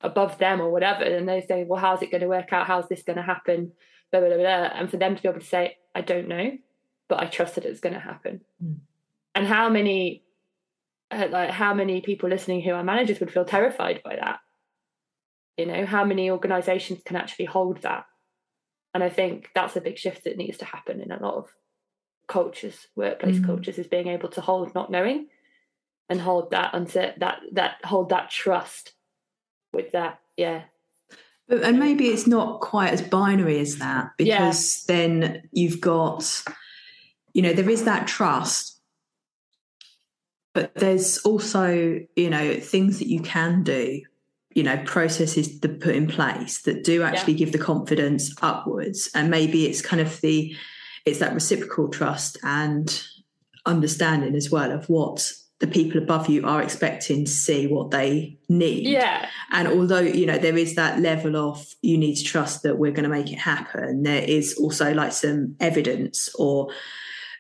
above 0.01 0.39
them 0.39 0.61
or 0.61 0.71
whatever, 0.71 1.05
and 1.05 1.29
they 1.29 1.43
say, 1.43 1.65
well, 1.65 1.81
how's 1.81 2.03
it 2.03 2.11
going 2.11 2.23
to 2.23 2.29
work 2.29 2.53
out? 2.53 2.67
How's 2.67 2.89
this 2.89 3.03
going 3.03 3.17
to 3.19 3.23
happen? 3.23 3.73
Blah, 4.11 4.21
blah, 4.21 4.31
blah, 4.31 4.39
blah. 4.39 4.71
And 4.75 4.91
for 4.91 4.97
them 4.97 5.15
to 5.15 5.23
be 5.23 5.29
able 5.29 5.41
to 5.41 5.47
say, 5.47 5.77
I 5.95 6.01
don't 6.01 6.29
know, 6.29 6.53
but 7.09 7.21
I 7.21 7.27
trust 7.27 7.57
that 7.57 7.67
it's 7.67 7.81
going 7.81 7.95
to 7.95 8.01
happen. 8.01 8.41
Mm. 8.65 8.79
And 9.39 9.47
how 9.47 9.69
many 9.69 10.25
uh, 11.11 11.29
like 11.31 11.51
how 11.51 11.73
many 11.73 12.01
people 12.01 12.29
listening 12.29 12.61
who 12.61 12.73
are 12.73 12.85
managers 12.85 13.21
would 13.21 13.33
feel 13.33 13.45
terrified 13.45 14.03
by 14.03 14.17
that 14.17 14.41
you 15.57 15.65
know 15.65 15.87
how 15.87 16.05
many 16.05 16.31
organizations 16.31 17.01
can 17.05 17.17
actually 17.17 17.47
hold 17.47 17.81
that 17.83 18.05
and 18.93 19.03
i 19.03 19.09
think 19.09 19.49
that's 19.55 19.77
a 19.77 19.81
big 19.81 19.97
shift 19.97 20.25
that 20.25 20.37
needs 20.37 20.59
to 20.59 20.65
happen 20.67 21.01
in 21.01 21.11
a 21.11 21.19
lot 21.19 21.35
of 21.35 21.49
cultures 22.29 22.89
workplace 22.95 23.39
mm. 23.39 23.47
cultures 23.47 23.79
is 23.79 23.87
being 23.87 24.09
able 24.09 24.29
to 24.29 24.41
hold 24.41 24.75
not 24.75 24.91
knowing 24.91 25.29
and 26.11 26.21
hold 26.21 26.51
that 26.51 26.75
until 26.75 27.11
that 27.17 27.41
that 27.53 27.77
hold 27.85 28.11
that 28.11 28.31
trust 28.31 28.93
with 29.73 29.93
that 29.93 30.21
yeah 30.37 30.63
and 31.49 31.79
maybe 31.79 32.09
it's 32.09 32.27
not 32.27 32.61
quite 32.61 32.93
as 32.93 33.01
binary 33.01 33.59
as 33.61 33.79
that 33.79 34.11
because 34.19 34.85
yeah. 34.87 34.95
then 34.95 35.49
you've 35.53 35.81
got 35.81 36.45
you 37.33 37.41
know 37.41 37.55
there 37.55 37.71
is 37.71 37.85
that 37.85 38.07
trust 38.07 38.78
but 40.59 40.75
there's 40.75 41.19
also 41.19 42.01
you 42.17 42.31
know 42.31 42.55
things 42.55 42.99
that 42.99 43.09
you 43.09 43.21
can 43.21 43.63
do 43.63 44.01
you 44.55 44.63
know 44.63 44.77
processes 44.85 45.61
to 45.61 45.69
put 45.69 45.95
in 45.95 46.07
place 46.09 46.63
that 46.63 46.83
do 46.83 47.03
actually 47.03 47.35
yeah. 47.35 47.39
give 47.39 47.53
the 47.53 47.59
confidence 47.59 48.35
upwards 48.43 49.09
and 49.15 49.31
maybe 49.31 49.67
it's 49.67 49.81
kind 49.81 50.01
of 50.01 50.21
the 50.21 50.55
it's 51.05 51.21
that 51.21 51.33
reciprocal 51.33 51.89
trust 51.89 52.39
and 52.43 53.05
understanding 53.67 54.35
as 54.35 54.51
well 54.51 54.73
of 54.73 54.89
what 54.89 55.33
the 55.61 55.67
people 55.67 56.01
above 56.01 56.29
you 56.29 56.47
are 56.47 56.63
expecting 56.63 57.25
to 57.25 57.31
see 57.31 57.67
what 57.67 57.91
they 57.91 58.39
need. 58.49 58.87
Yeah. 58.87 59.29
And 59.51 59.67
although, 59.67 59.99
you 59.99 60.25
know, 60.25 60.39
there 60.39 60.57
is 60.57 60.77
that 60.77 61.01
level 61.01 61.37
of 61.37 61.67
you 61.83 61.99
need 61.99 62.15
to 62.15 62.25
trust 62.25 62.63
that 62.63 62.79
we're 62.79 62.93
going 62.93 63.03
to 63.03 63.09
make 63.09 63.33
it 63.33 63.41
happen, 63.41 64.05
there 64.05 64.23
is 64.23 64.55
also 64.55 64.95
like 64.95 65.11
some 65.11 65.57
evidence 65.59 66.33
or 66.37 66.69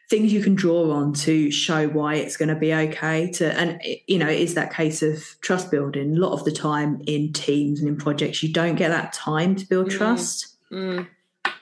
things 0.09 0.33
you 0.33 0.43
can 0.43 0.55
draw 0.55 0.91
on 0.91 1.13
to 1.13 1.51
show 1.51 1.89
why 1.89 2.15
it's 2.15 2.37
going 2.37 2.49
to 2.49 2.55
be 2.55 2.73
okay 2.73 3.31
to 3.31 3.53
and 3.59 3.81
you 4.07 4.19
know 4.19 4.29
it 4.29 4.41
is 4.41 4.55
that 4.55 4.73
case 4.73 5.03
of 5.03 5.23
trust 5.41 5.71
building. 5.71 6.17
A 6.17 6.19
lot 6.19 6.33
of 6.33 6.45
the 6.45 6.53
time 6.53 7.03
in 7.07 7.33
teams 7.33 7.81
and 7.81 7.89
in 7.89 7.97
projects 7.97 8.43
you 8.43 8.53
don't 8.53 8.77
get 8.77 8.89
that 8.89 9.13
time 9.13 9.55
to 9.57 9.67
build 9.67 9.89
mm. 9.89 9.97
trust. 9.97 10.57
Mm 10.73 11.07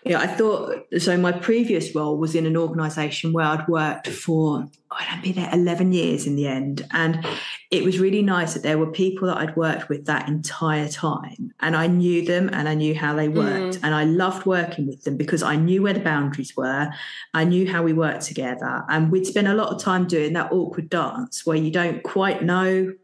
yeah, 0.07 0.21
I 0.21 0.27
thought 0.27 0.85
so. 0.99 1.17
My 1.17 1.33
previous 1.33 1.95
role 1.95 2.17
was 2.17 2.35
in 2.35 2.47
an 2.47 2.57
organisation 2.57 3.33
where 3.33 3.47
I'd 3.47 3.67
worked 3.69 4.09
for 4.09 4.69
I'd 4.91 5.23
been 5.23 5.35
there 5.35 5.51
eleven 5.53 5.93
years 5.93 6.27
in 6.27 6.37
the 6.37 6.47
end, 6.47 6.87
and 6.93 7.27
it 7.71 7.83
was 7.83 7.99
really 7.99 8.23
nice 8.23 8.55
that 8.55 8.63
there 8.63 8.79
were 8.79 8.91
people 8.91 9.29
that 9.29 9.37
I'd 9.37 9.57
worked 9.57 9.89
with 9.89 10.07
that 10.07 10.29
entire 10.29 10.89
time, 10.89 11.53
and 11.61 11.77
I 11.77 11.87
knew 11.87 12.25
them 12.25 12.49
and 12.53 12.69
I 12.69 12.75
knew 12.75 12.95
how 12.95 13.15
they 13.15 13.29
worked, 13.29 13.77
mm. 13.77 13.81
and 13.83 13.95
I 13.95 14.05
loved 14.05 14.47
working 14.47 14.87
with 14.87 15.03
them 15.05 15.17
because 15.17 15.43
I 15.43 15.57
knew 15.57 15.83
where 15.83 15.93
the 15.93 16.01
boundaries 16.01 16.57
were, 16.57 16.91
I 17.35 17.45
knew 17.45 17.71
how 17.71 17.83
we 17.83 17.93
worked 17.93 18.23
together, 18.23 18.85
and 18.89 19.11
we'd 19.11 19.27
spend 19.27 19.49
a 19.49 19.55
lot 19.55 19.73
of 19.73 19.83
time 19.83 20.07
doing 20.07 20.33
that 20.35 20.53
awkward 20.53 20.89
dance 20.89 21.45
where 21.45 21.57
you 21.57 21.71
don't 21.71 22.03
quite 22.03 22.43
know 22.43 22.95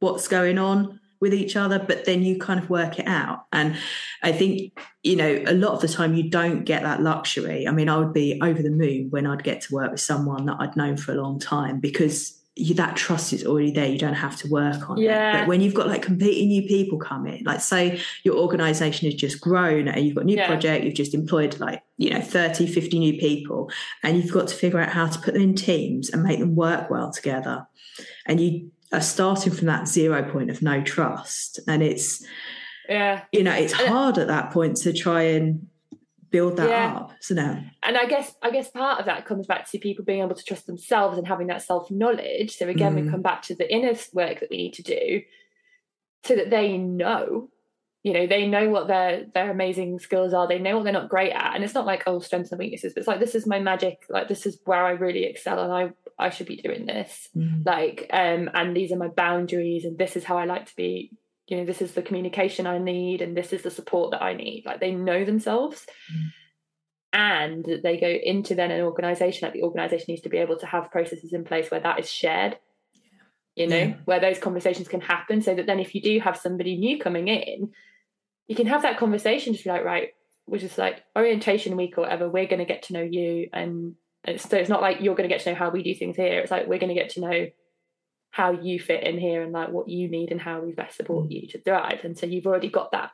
what's 0.00 0.28
going 0.28 0.58
on 0.58 1.00
with 1.20 1.34
each 1.34 1.54
other, 1.54 1.78
but 1.78 2.06
then 2.06 2.22
you 2.22 2.38
kind 2.38 2.58
of 2.58 2.70
work 2.70 2.98
it 2.98 3.06
out. 3.06 3.46
And 3.52 3.76
I 4.22 4.32
think, 4.32 4.80
you 5.02 5.16
know, 5.16 5.42
a 5.46 5.52
lot 5.52 5.72
of 5.72 5.80
the 5.80 5.88
time 5.88 6.14
you 6.14 6.30
don't 6.30 6.64
get 6.64 6.82
that 6.82 7.02
luxury. 7.02 7.68
I 7.68 7.72
mean, 7.72 7.88
I 7.88 7.98
would 7.98 8.14
be 8.14 8.40
over 8.42 8.62
the 8.62 8.70
moon 8.70 9.08
when 9.10 9.26
I'd 9.26 9.44
get 9.44 9.60
to 9.62 9.74
work 9.74 9.90
with 9.90 10.00
someone 10.00 10.46
that 10.46 10.56
I'd 10.58 10.76
known 10.76 10.96
for 10.96 11.12
a 11.12 11.16
long 11.16 11.38
time 11.38 11.78
because 11.78 12.40
you, 12.56 12.74
that 12.74 12.96
trust 12.96 13.32
is 13.32 13.44
already 13.44 13.70
there. 13.70 13.86
You 13.86 13.98
don't 13.98 14.14
have 14.14 14.36
to 14.38 14.48
work 14.48 14.88
on 14.88 14.98
yeah. 14.98 15.30
it. 15.30 15.40
But 15.40 15.48
when 15.48 15.60
you've 15.60 15.74
got 15.74 15.88
like 15.88 16.02
completely 16.02 16.46
new 16.46 16.62
people 16.62 16.98
come 16.98 17.26
in, 17.26 17.44
like 17.44 17.60
say 17.60 18.00
your 18.22 18.36
organization 18.36 19.10
has 19.10 19.14
just 19.14 19.40
grown 19.40 19.88
and 19.88 20.04
you've 20.04 20.14
got 20.14 20.22
a 20.22 20.26
new 20.26 20.36
yeah. 20.36 20.46
project, 20.46 20.84
you've 20.84 20.94
just 20.94 21.14
employed 21.14 21.58
like, 21.60 21.82
you 21.96 22.10
know, 22.10 22.20
30, 22.20 22.66
50 22.66 22.98
new 22.98 23.18
people, 23.18 23.70
and 24.02 24.16
you've 24.16 24.32
got 24.32 24.48
to 24.48 24.54
figure 24.54 24.80
out 24.80 24.90
how 24.90 25.06
to 25.06 25.18
put 25.20 25.34
them 25.34 25.42
in 25.42 25.54
teams 25.54 26.10
and 26.10 26.22
make 26.22 26.38
them 26.38 26.54
work 26.54 26.90
well 26.90 27.10
together. 27.10 27.66
And 28.26 28.40
you 28.40 28.70
are 28.92 29.00
starting 29.00 29.52
from 29.52 29.66
that 29.66 29.88
zero 29.88 30.22
point 30.30 30.50
of 30.50 30.62
no 30.62 30.82
trust. 30.82 31.60
And 31.68 31.82
it's 31.82 32.24
yeah. 32.88 33.22
you 33.32 33.44
know 33.44 33.52
it's 33.52 33.72
hard 33.72 34.18
at 34.18 34.26
that 34.26 34.50
point 34.50 34.76
to 34.78 34.92
try 34.92 35.22
and 35.22 35.66
build 36.30 36.56
that 36.56 36.68
yeah. 36.68 36.94
up 36.94 37.12
so 37.20 37.34
now 37.34 37.60
and 37.82 37.96
i 37.96 38.04
guess 38.04 38.36
i 38.40 38.50
guess 38.50 38.70
part 38.70 39.00
of 39.00 39.06
that 39.06 39.26
comes 39.26 39.48
back 39.48 39.68
to 39.68 39.78
people 39.78 40.04
being 40.04 40.22
able 40.22 40.34
to 40.34 40.44
trust 40.44 40.64
themselves 40.66 41.18
and 41.18 41.26
having 41.26 41.48
that 41.48 41.60
self 41.60 41.90
knowledge 41.90 42.56
so 42.56 42.68
again 42.68 42.94
mm. 42.94 43.04
we 43.04 43.10
come 43.10 43.20
back 43.20 43.42
to 43.42 43.54
the 43.54 43.72
inner 43.72 43.94
work 44.12 44.38
that 44.38 44.48
we 44.48 44.56
need 44.56 44.72
to 44.72 44.82
do 44.82 45.22
so 46.24 46.36
that 46.36 46.50
they 46.50 46.78
know 46.78 47.48
you 48.02 48.12
know 48.12 48.26
they 48.26 48.46
know 48.46 48.68
what 48.68 48.86
their 48.86 49.26
their 49.34 49.50
amazing 49.50 49.98
skills 49.98 50.32
are. 50.32 50.48
They 50.48 50.58
know 50.58 50.76
what 50.76 50.84
they're 50.84 50.92
not 50.92 51.10
great 51.10 51.32
at. 51.32 51.54
And 51.54 51.62
it's 51.62 51.74
not 51.74 51.84
like 51.84 52.04
oh 52.06 52.20
strengths 52.20 52.50
and 52.50 52.58
weaknesses 52.58 52.94
but 52.94 53.00
it's 53.00 53.08
like 53.08 53.20
this 53.20 53.34
is 53.34 53.46
my 53.46 53.58
magic. 53.58 54.04
Like 54.08 54.28
this 54.28 54.46
is 54.46 54.58
where 54.64 54.84
i 54.84 54.92
really 54.92 55.24
excel 55.24 55.62
and 55.62 55.72
i 55.72 55.92
i 56.22 56.30
should 56.30 56.46
be 56.46 56.56
doing 56.56 56.86
this 56.86 57.28
mm. 57.36 57.64
like 57.64 58.08
um 58.12 58.50
and 58.54 58.76
these 58.76 58.92
are 58.92 58.96
my 58.96 59.08
boundaries 59.08 59.84
and 59.84 59.98
this 59.98 60.16
is 60.16 60.24
how 60.24 60.36
i 60.36 60.44
like 60.44 60.66
to 60.66 60.76
be 60.76 61.12
you 61.46 61.56
know 61.56 61.64
this 61.64 61.82
is 61.82 61.92
the 61.92 62.02
communication 62.02 62.66
i 62.66 62.78
need 62.78 63.22
and 63.22 63.36
this 63.36 63.52
is 63.52 63.62
the 63.62 63.70
support 63.70 64.12
that 64.12 64.22
i 64.22 64.32
need 64.32 64.62
like 64.64 64.80
they 64.80 64.92
know 64.92 65.24
themselves 65.24 65.86
mm. 66.12 66.28
and 67.12 67.66
they 67.82 67.98
go 67.98 68.08
into 68.08 68.54
then 68.54 68.70
an 68.70 68.82
organization 68.82 69.46
like 69.46 69.54
the 69.54 69.62
organization 69.62 70.06
needs 70.08 70.22
to 70.22 70.28
be 70.28 70.38
able 70.38 70.56
to 70.56 70.66
have 70.66 70.90
processes 70.90 71.32
in 71.32 71.44
place 71.44 71.70
where 71.70 71.80
that 71.80 71.98
is 71.98 72.10
shared 72.10 72.56
you 73.56 73.66
know 73.66 73.76
yeah. 73.76 73.94
where 74.04 74.20
those 74.20 74.38
conversations 74.38 74.88
can 74.88 75.00
happen 75.00 75.42
so 75.42 75.54
that 75.54 75.66
then 75.66 75.80
if 75.80 75.94
you 75.94 76.00
do 76.00 76.20
have 76.20 76.36
somebody 76.36 76.76
new 76.76 76.98
coming 76.98 77.28
in 77.28 77.70
you 78.46 78.56
can 78.56 78.66
have 78.66 78.82
that 78.82 78.98
conversation 78.98 79.52
just 79.52 79.64
be 79.64 79.70
like 79.70 79.84
right 79.84 80.10
we're 80.46 80.58
just 80.58 80.78
like 80.78 81.02
orientation 81.16 81.76
week 81.76 81.96
or 81.96 82.02
whatever 82.02 82.28
we're 82.28 82.46
going 82.46 82.58
to 82.58 82.64
get 82.64 82.82
to 82.82 82.92
know 82.92 83.02
you 83.02 83.48
and 83.52 83.94
it's, 84.24 84.48
so 84.48 84.56
it's 84.56 84.68
not 84.68 84.82
like 84.82 84.98
you're 85.00 85.14
going 85.14 85.28
to 85.28 85.34
get 85.34 85.42
to 85.44 85.50
know 85.50 85.58
how 85.58 85.70
we 85.70 85.82
do 85.82 85.94
things 85.94 86.16
here. 86.16 86.40
It's 86.40 86.50
like 86.50 86.66
we're 86.66 86.78
going 86.78 86.94
to 86.94 87.00
get 87.00 87.10
to 87.10 87.20
know 87.20 87.46
how 88.30 88.52
you 88.52 88.78
fit 88.78 89.04
in 89.04 89.18
here 89.18 89.42
and 89.42 89.52
like 89.52 89.70
what 89.70 89.88
you 89.88 90.08
need 90.08 90.30
and 90.30 90.40
how 90.40 90.60
we 90.60 90.72
best 90.72 90.96
support 90.96 91.28
mm. 91.28 91.32
you 91.32 91.48
to 91.48 91.60
thrive. 91.60 92.00
And 92.04 92.16
so 92.16 92.26
you've 92.26 92.46
already 92.46 92.68
got 92.68 92.92
that. 92.92 93.10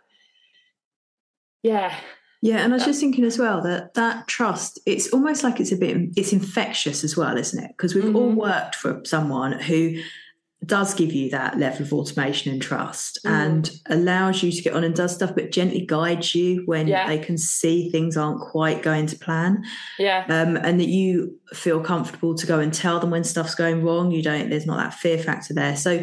Yeah. 1.63 1.95
Yeah 2.43 2.59
and 2.59 2.73
i 2.73 2.77
was 2.77 2.85
just 2.85 3.01
thinking 3.01 3.25
as 3.25 3.39
well 3.39 3.63
that 3.63 3.95
that 3.95 4.29
trust 4.29 4.79
it's 4.85 5.09
almost 5.09 5.43
like 5.43 5.59
it's 5.59 5.73
a 5.73 5.77
bit 5.77 5.97
it's 6.17 6.35
infectious 6.35 7.03
as 7.03 7.17
well 7.17 7.37
isn't 7.37 7.65
it? 7.65 7.71
Because 7.71 7.95
we've 7.95 8.05
mm-hmm. 8.05 8.17
all 8.17 8.31
worked 8.31 8.75
for 8.75 9.01
someone 9.05 9.53
who 9.53 9.97
does 10.67 10.95
give 10.95 11.13
you 11.13 11.31
that 11.31 11.59
level 11.59 11.83
of 11.83 11.93
automation 11.93 12.53
and 12.53 12.61
trust 12.61 13.19
mm. 13.25 13.31
and 13.31 13.71
allows 13.87 14.43
you 14.43 14.51
to 14.51 14.63
get 14.63 14.75
on 14.75 14.85
and 14.85 14.95
does 14.95 15.15
stuff 15.15 15.35
but 15.35 15.53
gently 15.53 15.85
guides 15.85 16.35
you 16.35 16.63
when 16.67 16.87
yeah. 16.87 17.07
they 17.07 17.19
can 17.19 17.39
see 17.39 17.91
things 17.91 18.17
aren't 18.17 18.41
quite 18.41 18.83
going 18.83 19.07
to 19.07 19.17
plan 19.17 19.65
yeah 19.99 20.25
um, 20.29 20.57
and 20.57 20.81
that 20.81 20.89
you 20.89 21.39
feel 21.53 21.81
comfortable 21.81 22.35
to 22.35 22.47
go 22.47 22.59
and 22.59 22.75
tell 22.75 23.01
them 23.01 23.11
when 23.11 23.25
stuff's 23.25 23.55
going 23.55 23.85
wrong 23.85 24.11
you 24.11 24.23
don't 24.23 24.51
there's 24.51 24.67
not 24.67 24.79
that 24.79 24.95
fear 24.95 25.19
factor 25.19 25.55
there 25.55 25.77
so 25.77 26.03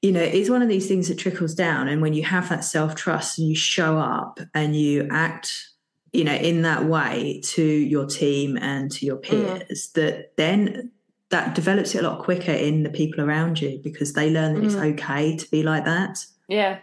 you 0.00 0.10
know 0.10 0.20
it's 0.20 0.50
one 0.50 0.62
of 0.62 0.68
these 0.68 0.88
things 0.88 1.08
that 1.08 1.18
trickles 1.18 1.54
down 1.54 1.88
and 1.88 2.02
when 2.02 2.14
you 2.14 2.22
have 2.22 2.48
that 2.48 2.64
self-trust 2.64 3.38
and 3.38 3.48
you 3.48 3.54
show 3.54 3.98
up 3.98 4.40
and 4.54 4.74
you 4.74 5.06
act 5.10 5.68
you 6.12 6.24
know 6.24 6.34
in 6.34 6.62
that 6.62 6.84
way 6.84 7.40
to 7.44 7.62
your 7.62 8.06
team 8.06 8.56
and 8.56 8.90
to 8.90 9.06
your 9.06 9.16
mm. 9.16 9.22
peers 9.22 9.88
mm. 9.88 9.92
that 9.94 10.36
then 10.36 10.90
that 11.32 11.54
develops 11.54 11.94
it 11.94 12.04
a 12.04 12.08
lot 12.08 12.22
quicker 12.22 12.52
in 12.52 12.82
the 12.82 12.90
people 12.90 13.24
around 13.24 13.60
you 13.60 13.80
because 13.82 14.12
they 14.12 14.30
learn 14.30 14.54
that 14.54 14.62
mm. 14.62 14.66
it's 14.66 14.76
okay 14.76 15.36
to 15.36 15.50
be 15.50 15.62
like 15.62 15.84
that. 15.86 16.18
Yeah. 16.46 16.78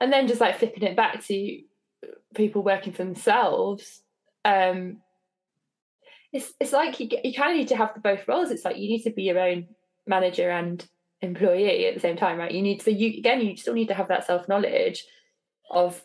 And 0.00 0.12
then 0.12 0.28
just 0.28 0.40
like 0.40 0.58
flipping 0.58 0.84
it 0.84 0.94
back 0.94 1.24
to 1.24 1.60
people 2.34 2.62
working 2.62 2.92
for 2.92 3.02
themselves, 3.02 4.02
um, 4.44 4.98
it's 6.32 6.52
it's 6.60 6.72
like 6.72 7.00
you, 7.00 7.08
you 7.24 7.32
kind 7.32 7.52
of 7.52 7.56
need 7.56 7.68
to 7.68 7.76
have 7.76 7.94
the 7.94 8.00
both 8.00 8.28
roles. 8.28 8.50
It's 8.50 8.64
like 8.64 8.76
you 8.76 8.88
need 8.88 9.02
to 9.04 9.10
be 9.10 9.22
your 9.22 9.38
own 9.38 9.66
manager 10.06 10.50
and 10.50 10.86
employee 11.22 11.86
at 11.86 11.94
the 11.94 12.00
same 12.00 12.16
time, 12.16 12.38
right? 12.38 12.52
You 12.52 12.62
need 12.62 12.80
to 12.82 12.92
you 12.92 13.18
again 13.18 13.40
you 13.40 13.56
still 13.56 13.74
need 13.74 13.88
to 13.88 13.94
have 13.94 14.08
that 14.08 14.26
self 14.26 14.48
knowledge 14.48 15.04
of 15.70 16.02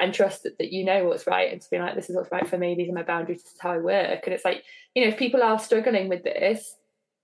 and 0.00 0.12
trust 0.12 0.42
that, 0.42 0.58
that 0.58 0.72
you 0.72 0.84
know 0.84 1.04
what's 1.04 1.26
right 1.26 1.52
and 1.52 1.60
to 1.60 1.68
be 1.70 1.78
like 1.78 1.94
this 1.94 2.10
is 2.10 2.16
what's 2.16 2.32
right 2.32 2.48
for 2.48 2.58
me. 2.58 2.74
These 2.74 2.90
are 2.90 2.94
my 2.94 3.02
boundaries. 3.02 3.42
This 3.42 3.52
is 3.52 3.60
how 3.60 3.72
i 3.72 3.78
work. 3.78 4.20
And 4.24 4.34
it's 4.34 4.44
like 4.44 4.64
you 4.94 5.02
know 5.02 5.08
if 5.08 5.18
people 5.18 5.42
are 5.42 5.58
struggling 5.58 6.08
with 6.08 6.24
this 6.24 6.76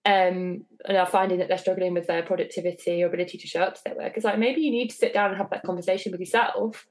um, 0.04 0.64
and 0.84 0.96
are 0.96 1.06
finding 1.06 1.38
that 1.38 1.48
they're 1.48 1.58
struggling 1.58 1.94
with 1.94 2.06
their 2.06 2.22
productivity 2.22 3.02
or 3.02 3.06
ability 3.06 3.38
to 3.38 3.46
show 3.46 3.62
up 3.62 3.76
to 3.76 3.80
their 3.84 3.94
work 3.94 4.14
it's 4.16 4.24
like 4.24 4.38
maybe 4.38 4.60
you 4.60 4.72
need 4.72 4.88
to 4.88 4.96
sit 4.96 5.14
down 5.14 5.30
and 5.30 5.38
have 5.38 5.50
that 5.50 5.62
conversation 5.62 6.10
with 6.10 6.20
yourself 6.20 6.86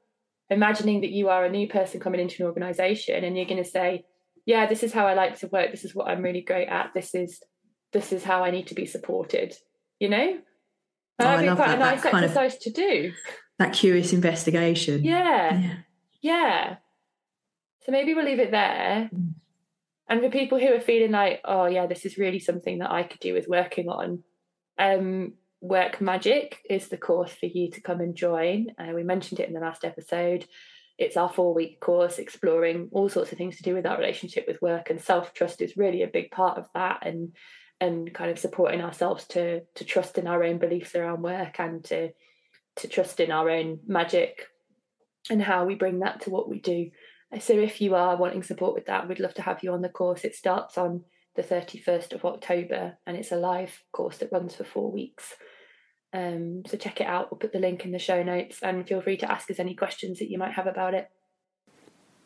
imagining 0.50 1.01
that 1.01 1.12
you 1.12 1.28
are 1.28 1.44
a 1.44 1.51
new 1.51 1.68
person 1.68 2.00
coming 2.00 2.22
into 2.22 2.42
an 2.42 2.48
organization 2.48 3.24
and 3.24 3.36
you're 3.36 3.46
going 3.46 3.62
to 3.62 3.70
say 3.70 4.06
yeah 4.46 4.66
this 4.66 4.82
is 4.82 4.94
how 4.94 5.08
i 5.08 5.13
like 5.13 5.38
to 5.40 5.48
work. 5.48 5.72
This 5.72 5.84
is 5.84 5.94
what 5.94 6.08
i'm 6.08 6.22
really 6.22 6.42
great 6.42 6.70
at. 6.70 6.92
This 6.94 7.13
is 7.13 7.42
this 7.92 8.13
is 8.13 8.24
how 8.24 8.44
i 8.44 8.51
need 8.51 8.68
to 8.68 8.75
be 8.75 8.86
supported. 8.86 9.54
You 10.00 10.10
know? 10.10 10.40
That'd 11.20 11.48
oh, 11.48 11.51
be 11.51 11.56
quite 11.56 11.68
that, 11.68 11.75
a 11.75 11.80
nice 11.80 12.06
exercise 12.06 12.56
of, 12.56 12.62
to 12.62 12.72
do. 12.72 13.13
That 13.62 13.74
curious 13.74 14.12
investigation. 14.12 15.03
Yeah. 15.03 15.53
yeah. 15.53 15.74
Yeah. 16.22 16.75
So 17.84 17.91
maybe 17.91 18.15
we'll 18.15 18.25
leave 18.25 18.39
it 18.39 18.50
there. 18.50 19.10
Mm. 19.13 19.34
And 20.10 20.22
for 20.22 20.30
people 20.30 20.60
who 20.60 20.74
are 20.74 20.80
feeling 20.80 21.12
like, 21.12 21.41
oh 21.46 21.68
yeah, 21.68 21.86
this 21.86 22.03
is 22.03 22.18
really 22.18 22.39
something 22.39 22.80
that 22.80 22.91
I 22.91 23.03
could 23.03 23.20
do 23.20 23.34
with 23.36 23.48
working 23.48 23.88
on, 23.88 24.24
um, 24.80 25.34
Work 25.62 26.01
Magic 26.01 26.58
is 26.68 26.88
the 26.88 26.98
course 26.98 27.32
for 27.32 27.46
you 27.46 27.70
to 27.70 27.82
come 27.82 28.01
and 28.01 28.15
join. 28.15 28.72
Uh, 28.80 28.94
we 28.96 29.03
mentioned 29.03 29.39
it 29.39 29.48
in 29.48 29.53
the 29.53 29.60
last 29.60 29.86
episode. 29.86 30.48
It's 30.98 31.15
our 31.15 31.30
four 31.30 31.53
week 31.53 31.80
course 31.80 32.18
exploring 32.18 32.89
all 32.91 33.10
sorts 33.10 33.32
of 33.32 33.38
things 33.38 33.58
to 33.58 33.63
do 33.63 33.75
with 33.75 33.86
our 33.86 33.98
relationship 33.98 34.46
with 34.48 34.62
work, 34.62 34.89
and 34.89 35.00
self 35.00 35.36
trust 35.36 35.62
is 35.62 35.77
really 35.77 36.01
a 36.01 36.08
big 36.08 36.32
part 36.32 36.58
of 36.58 36.68
that. 36.74 37.06
And 37.06 37.34
and 37.80 38.12
kind 38.13 38.32
of 38.32 38.39
supporting 38.39 38.82
ourselves 38.82 39.25
to 39.27 39.62
to 39.75 39.86
trust 39.86 40.18
in 40.18 40.25
our 40.25 40.44
own 40.44 40.58
beliefs 40.58 40.96
around 40.96 41.22
work 41.22 41.60
and 41.60 41.84
to 41.86 42.10
to 42.78 42.88
trust 42.88 43.20
in 43.20 43.32
our 43.32 43.50
own 43.50 43.80
magic 43.86 44.48
and 45.30 45.42
how 45.42 45.66
we 45.66 45.75
bring 45.75 46.00
that 46.00 46.22
to 46.22 46.30
what 46.30 46.50
we 46.50 46.60
do. 46.60 46.90
So 47.40 47.54
if 47.54 47.80
you 47.82 47.96
are 47.96 48.18
wanting 48.18 48.44
support 48.44 48.74
with 48.74 48.88
that, 48.88 49.08
we'd 49.08 49.20
love 49.20 49.34
to 49.36 49.42
have 49.42 49.63
you 49.63 49.72
on 49.74 49.82
the 49.82 49.90
course. 49.90 50.24
It 50.24 50.36
starts 50.36 50.78
on 50.78 51.04
the 51.36 51.44
31st 51.44 52.13
of 52.13 52.25
October 52.25 52.98
and 53.06 53.16
it's 53.16 53.32
a 53.32 53.38
live 53.38 53.84
course 53.94 54.18
that 54.18 54.32
runs 54.32 54.56
for 54.56 54.63
four 54.63 54.92
weeks. 54.92 55.36
Um, 56.13 56.63
so 56.68 56.75
check 56.75 57.00
it 57.00 57.08
out. 57.08 57.32
We'll 57.32 57.40
put 57.40 57.54
the 57.54 57.60
link 57.60 57.86
in 57.86 57.92
the 57.92 58.00
show 58.00 58.22
notes 58.22 58.60
and 58.62 58.88
feel 58.88 59.01
free 59.01 59.18
to 59.18 59.32
ask 59.32 59.50
us 59.50 59.60
any 59.60 59.75
questions 59.75 60.20
that 60.20 60.30
you 60.30 60.38
might 60.38 60.54
have 60.54 60.68
about 60.68 60.94
it. 60.94 61.08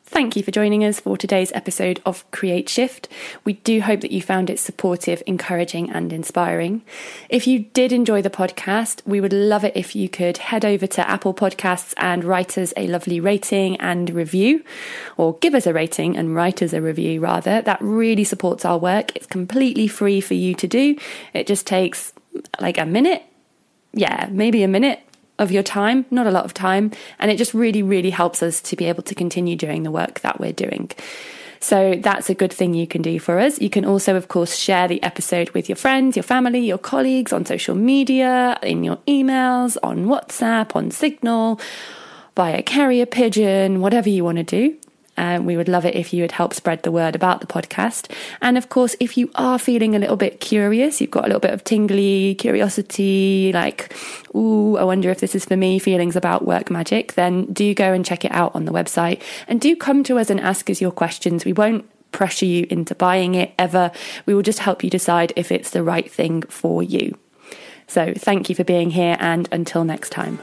Thank 0.07 0.35
you 0.35 0.43
for 0.43 0.51
joining 0.51 0.83
us 0.83 0.99
for 0.99 1.17
today's 1.17 1.51
episode 1.53 1.99
of 2.05 2.29
Create 2.29 2.69
Shift. 2.69 3.09
We 3.43 3.53
do 3.53 3.81
hope 3.81 4.01
that 4.01 4.11
you 4.11 4.21
found 4.21 4.51
it 4.51 4.59
supportive, 4.59 5.23
encouraging, 5.25 5.89
and 5.89 6.13
inspiring. 6.13 6.83
If 7.27 7.47
you 7.47 7.59
did 7.73 7.91
enjoy 7.91 8.21
the 8.21 8.29
podcast, 8.29 9.01
we 9.07 9.19
would 9.19 9.33
love 9.33 9.63
it 9.63 9.75
if 9.75 9.95
you 9.95 10.07
could 10.07 10.37
head 10.37 10.63
over 10.63 10.85
to 10.85 11.09
Apple 11.09 11.33
Podcasts 11.33 11.95
and 11.97 12.23
write 12.23 12.55
us 12.55 12.71
a 12.77 12.87
lovely 12.87 13.19
rating 13.19 13.77
and 13.77 14.11
review, 14.11 14.63
or 15.17 15.37
give 15.39 15.55
us 15.55 15.65
a 15.65 15.73
rating 15.73 16.15
and 16.15 16.35
write 16.35 16.61
us 16.61 16.71
a 16.71 16.83
review 16.83 17.19
rather. 17.19 17.63
That 17.63 17.81
really 17.81 18.23
supports 18.23 18.63
our 18.63 18.77
work. 18.77 19.15
It's 19.15 19.25
completely 19.25 19.87
free 19.87 20.21
for 20.21 20.35
you 20.35 20.53
to 20.53 20.67
do. 20.67 20.97
It 21.33 21.47
just 21.47 21.65
takes 21.65 22.13
like 22.61 22.77
a 22.77 22.85
minute. 22.85 23.23
Yeah, 23.91 24.27
maybe 24.29 24.61
a 24.61 24.67
minute 24.67 24.99
of 25.39 25.51
your 25.51 25.63
time, 25.63 26.05
not 26.11 26.27
a 26.27 26.31
lot 26.31 26.45
of 26.45 26.53
time. 26.53 26.91
And 27.19 27.29
it 27.31 27.37
just 27.37 27.53
really, 27.53 27.83
really 27.83 28.09
helps 28.09 28.41
us 28.41 28.61
to 28.61 28.75
be 28.75 28.85
able 28.85 29.03
to 29.03 29.15
continue 29.15 29.55
doing 29.55 29.83
the 29.83 29.91
work 29.91 30.21
that 30.21 30.39
we're 30.39 30.53
doing. 30.53 30.91
So 31.59 31.95
that's 31.95 32.29
a 32.29 32.35
good 32.35 32.53
thing 32.53 32.73
you 32.73 32.85
can 32.85 33.01
do 33.01 33.19
for 33.19 33.39
us. 33.39 33.59
You 33.59 33.69
can 33.69 33.85
also, 33.85 34.15
of 34.15 34.27
course, 34.27 34.55
share 34.55 34.87
the 34.87 35.01
episode 35.01 35.49
with 35.51 35.67
your 35.67 35.75
friends, 35.75 36.15
your 36.15 36.23
family, 36.23 36.59
your 36.59 36.77
colleagues 36.77 37.33
on 37.33 37.45
social 37.45 37.75
media, 37.75 38.59
in 38.61 38.83
your 38.83 38.97
emails, 39.07 39.75
on 39.81 40.05
WhatsApp, 40.05 40.75
on 40.75 40.91
Signal, 40.91 41.59
via 42.35 42.61
carrier 42.61 43.05
pigeon, 43.05 43.81
whatever 43.81 44.09
you 44.09 44.23
want 44.23 44.37
to 44.37 44.43
do. 44.43 44.77
Um, 45.17 45.45
we 45.45 45.57
would 45.57 45.67
love 45.67 45.85
it 45.85 45.95
if 45.95 46.13
you 46.13 46.23
would 46.23 46.31
help 46.31 46.53
spread 46.53 46.83
the 46.83 46.91
word 46.91 47.15
about 47.15 47.41
the 47.41 47.47
podcast. 47.47 48.11
And 48.41 48.57
of 48.57 48.69
course, 48.69 48.95
if 48.99 49.17
you 49.17 49.31
are 49.35 49.59
feeling 49.59 49.95
a 49.95 49.99
little 49.99 50.15
bit 50.17 50.39
curious, 50.39 50.99
you've 50.99 51.11
got 51.11 51.23
a 51.23 51.27
little 51.27 51.39
bit 51.39 51.53
of 51.53 51.63
tingly 51.63 52.35
curiosity, 52.35 53.51
like, 53.53 53.95
ooh, 54.35 54.77
I 54.77 54.83
wonder 54.83 55.09
if 55.09 55.19
this 55.19 55.35
is 55.35 55.45
for 55.45 55.55
me, 55.55 55.79
feelings 55.79 56.15
about 56.15 56.45
work 56.45 56.69
magic, 56.69 57.13
then 57.13 57.45
do 57.53 57.73
go 57.73 57.93
and 57.93 58.05
check 58.05 58.25
it 58.25 58.31
out 58.31 58.55
on 58.55 58.65
the 58.65 58.73
website. 58.73 59.21
And 59.47 59.61
do 59.61 59.75
come 59.75 60.03
to 60.03 60.19
us 60.19 60.29
and 60.29 60.39
ask 60.39 60.69
us 60.69 60.81
your 60.81 60.91
questions. 60.91 61.45
We 61.45 61.53
won't 61.53 61.85
pressure 62.11 62.45
you 62.45 62.65
into 62.69 62.95
buying 62.95 63.35
it 63.35 63.53
ever. 63.59 63.91
We 64.25 64.33
will 64.33 64.41
just 64.41 64.59
help 64.59 64.83
you 64.83 64.89
decide 64.89 65.33
if 65.35 65.51
it's 65.51 65.71
the 65.71 65.83
right 65.83 66.09
thing 66.09 66.43
for 66.43 66.81
you. 66.81 67.17
So 67.87 68.13
thank 68.15 68.49
you 68.49 68.55
for 68.55 68.63
being 68.63 68.89
here, 68.89 69.17
and 69.19 69.47
until 69.51 69.83
next 69.83 70.09
time. 70.09 70.39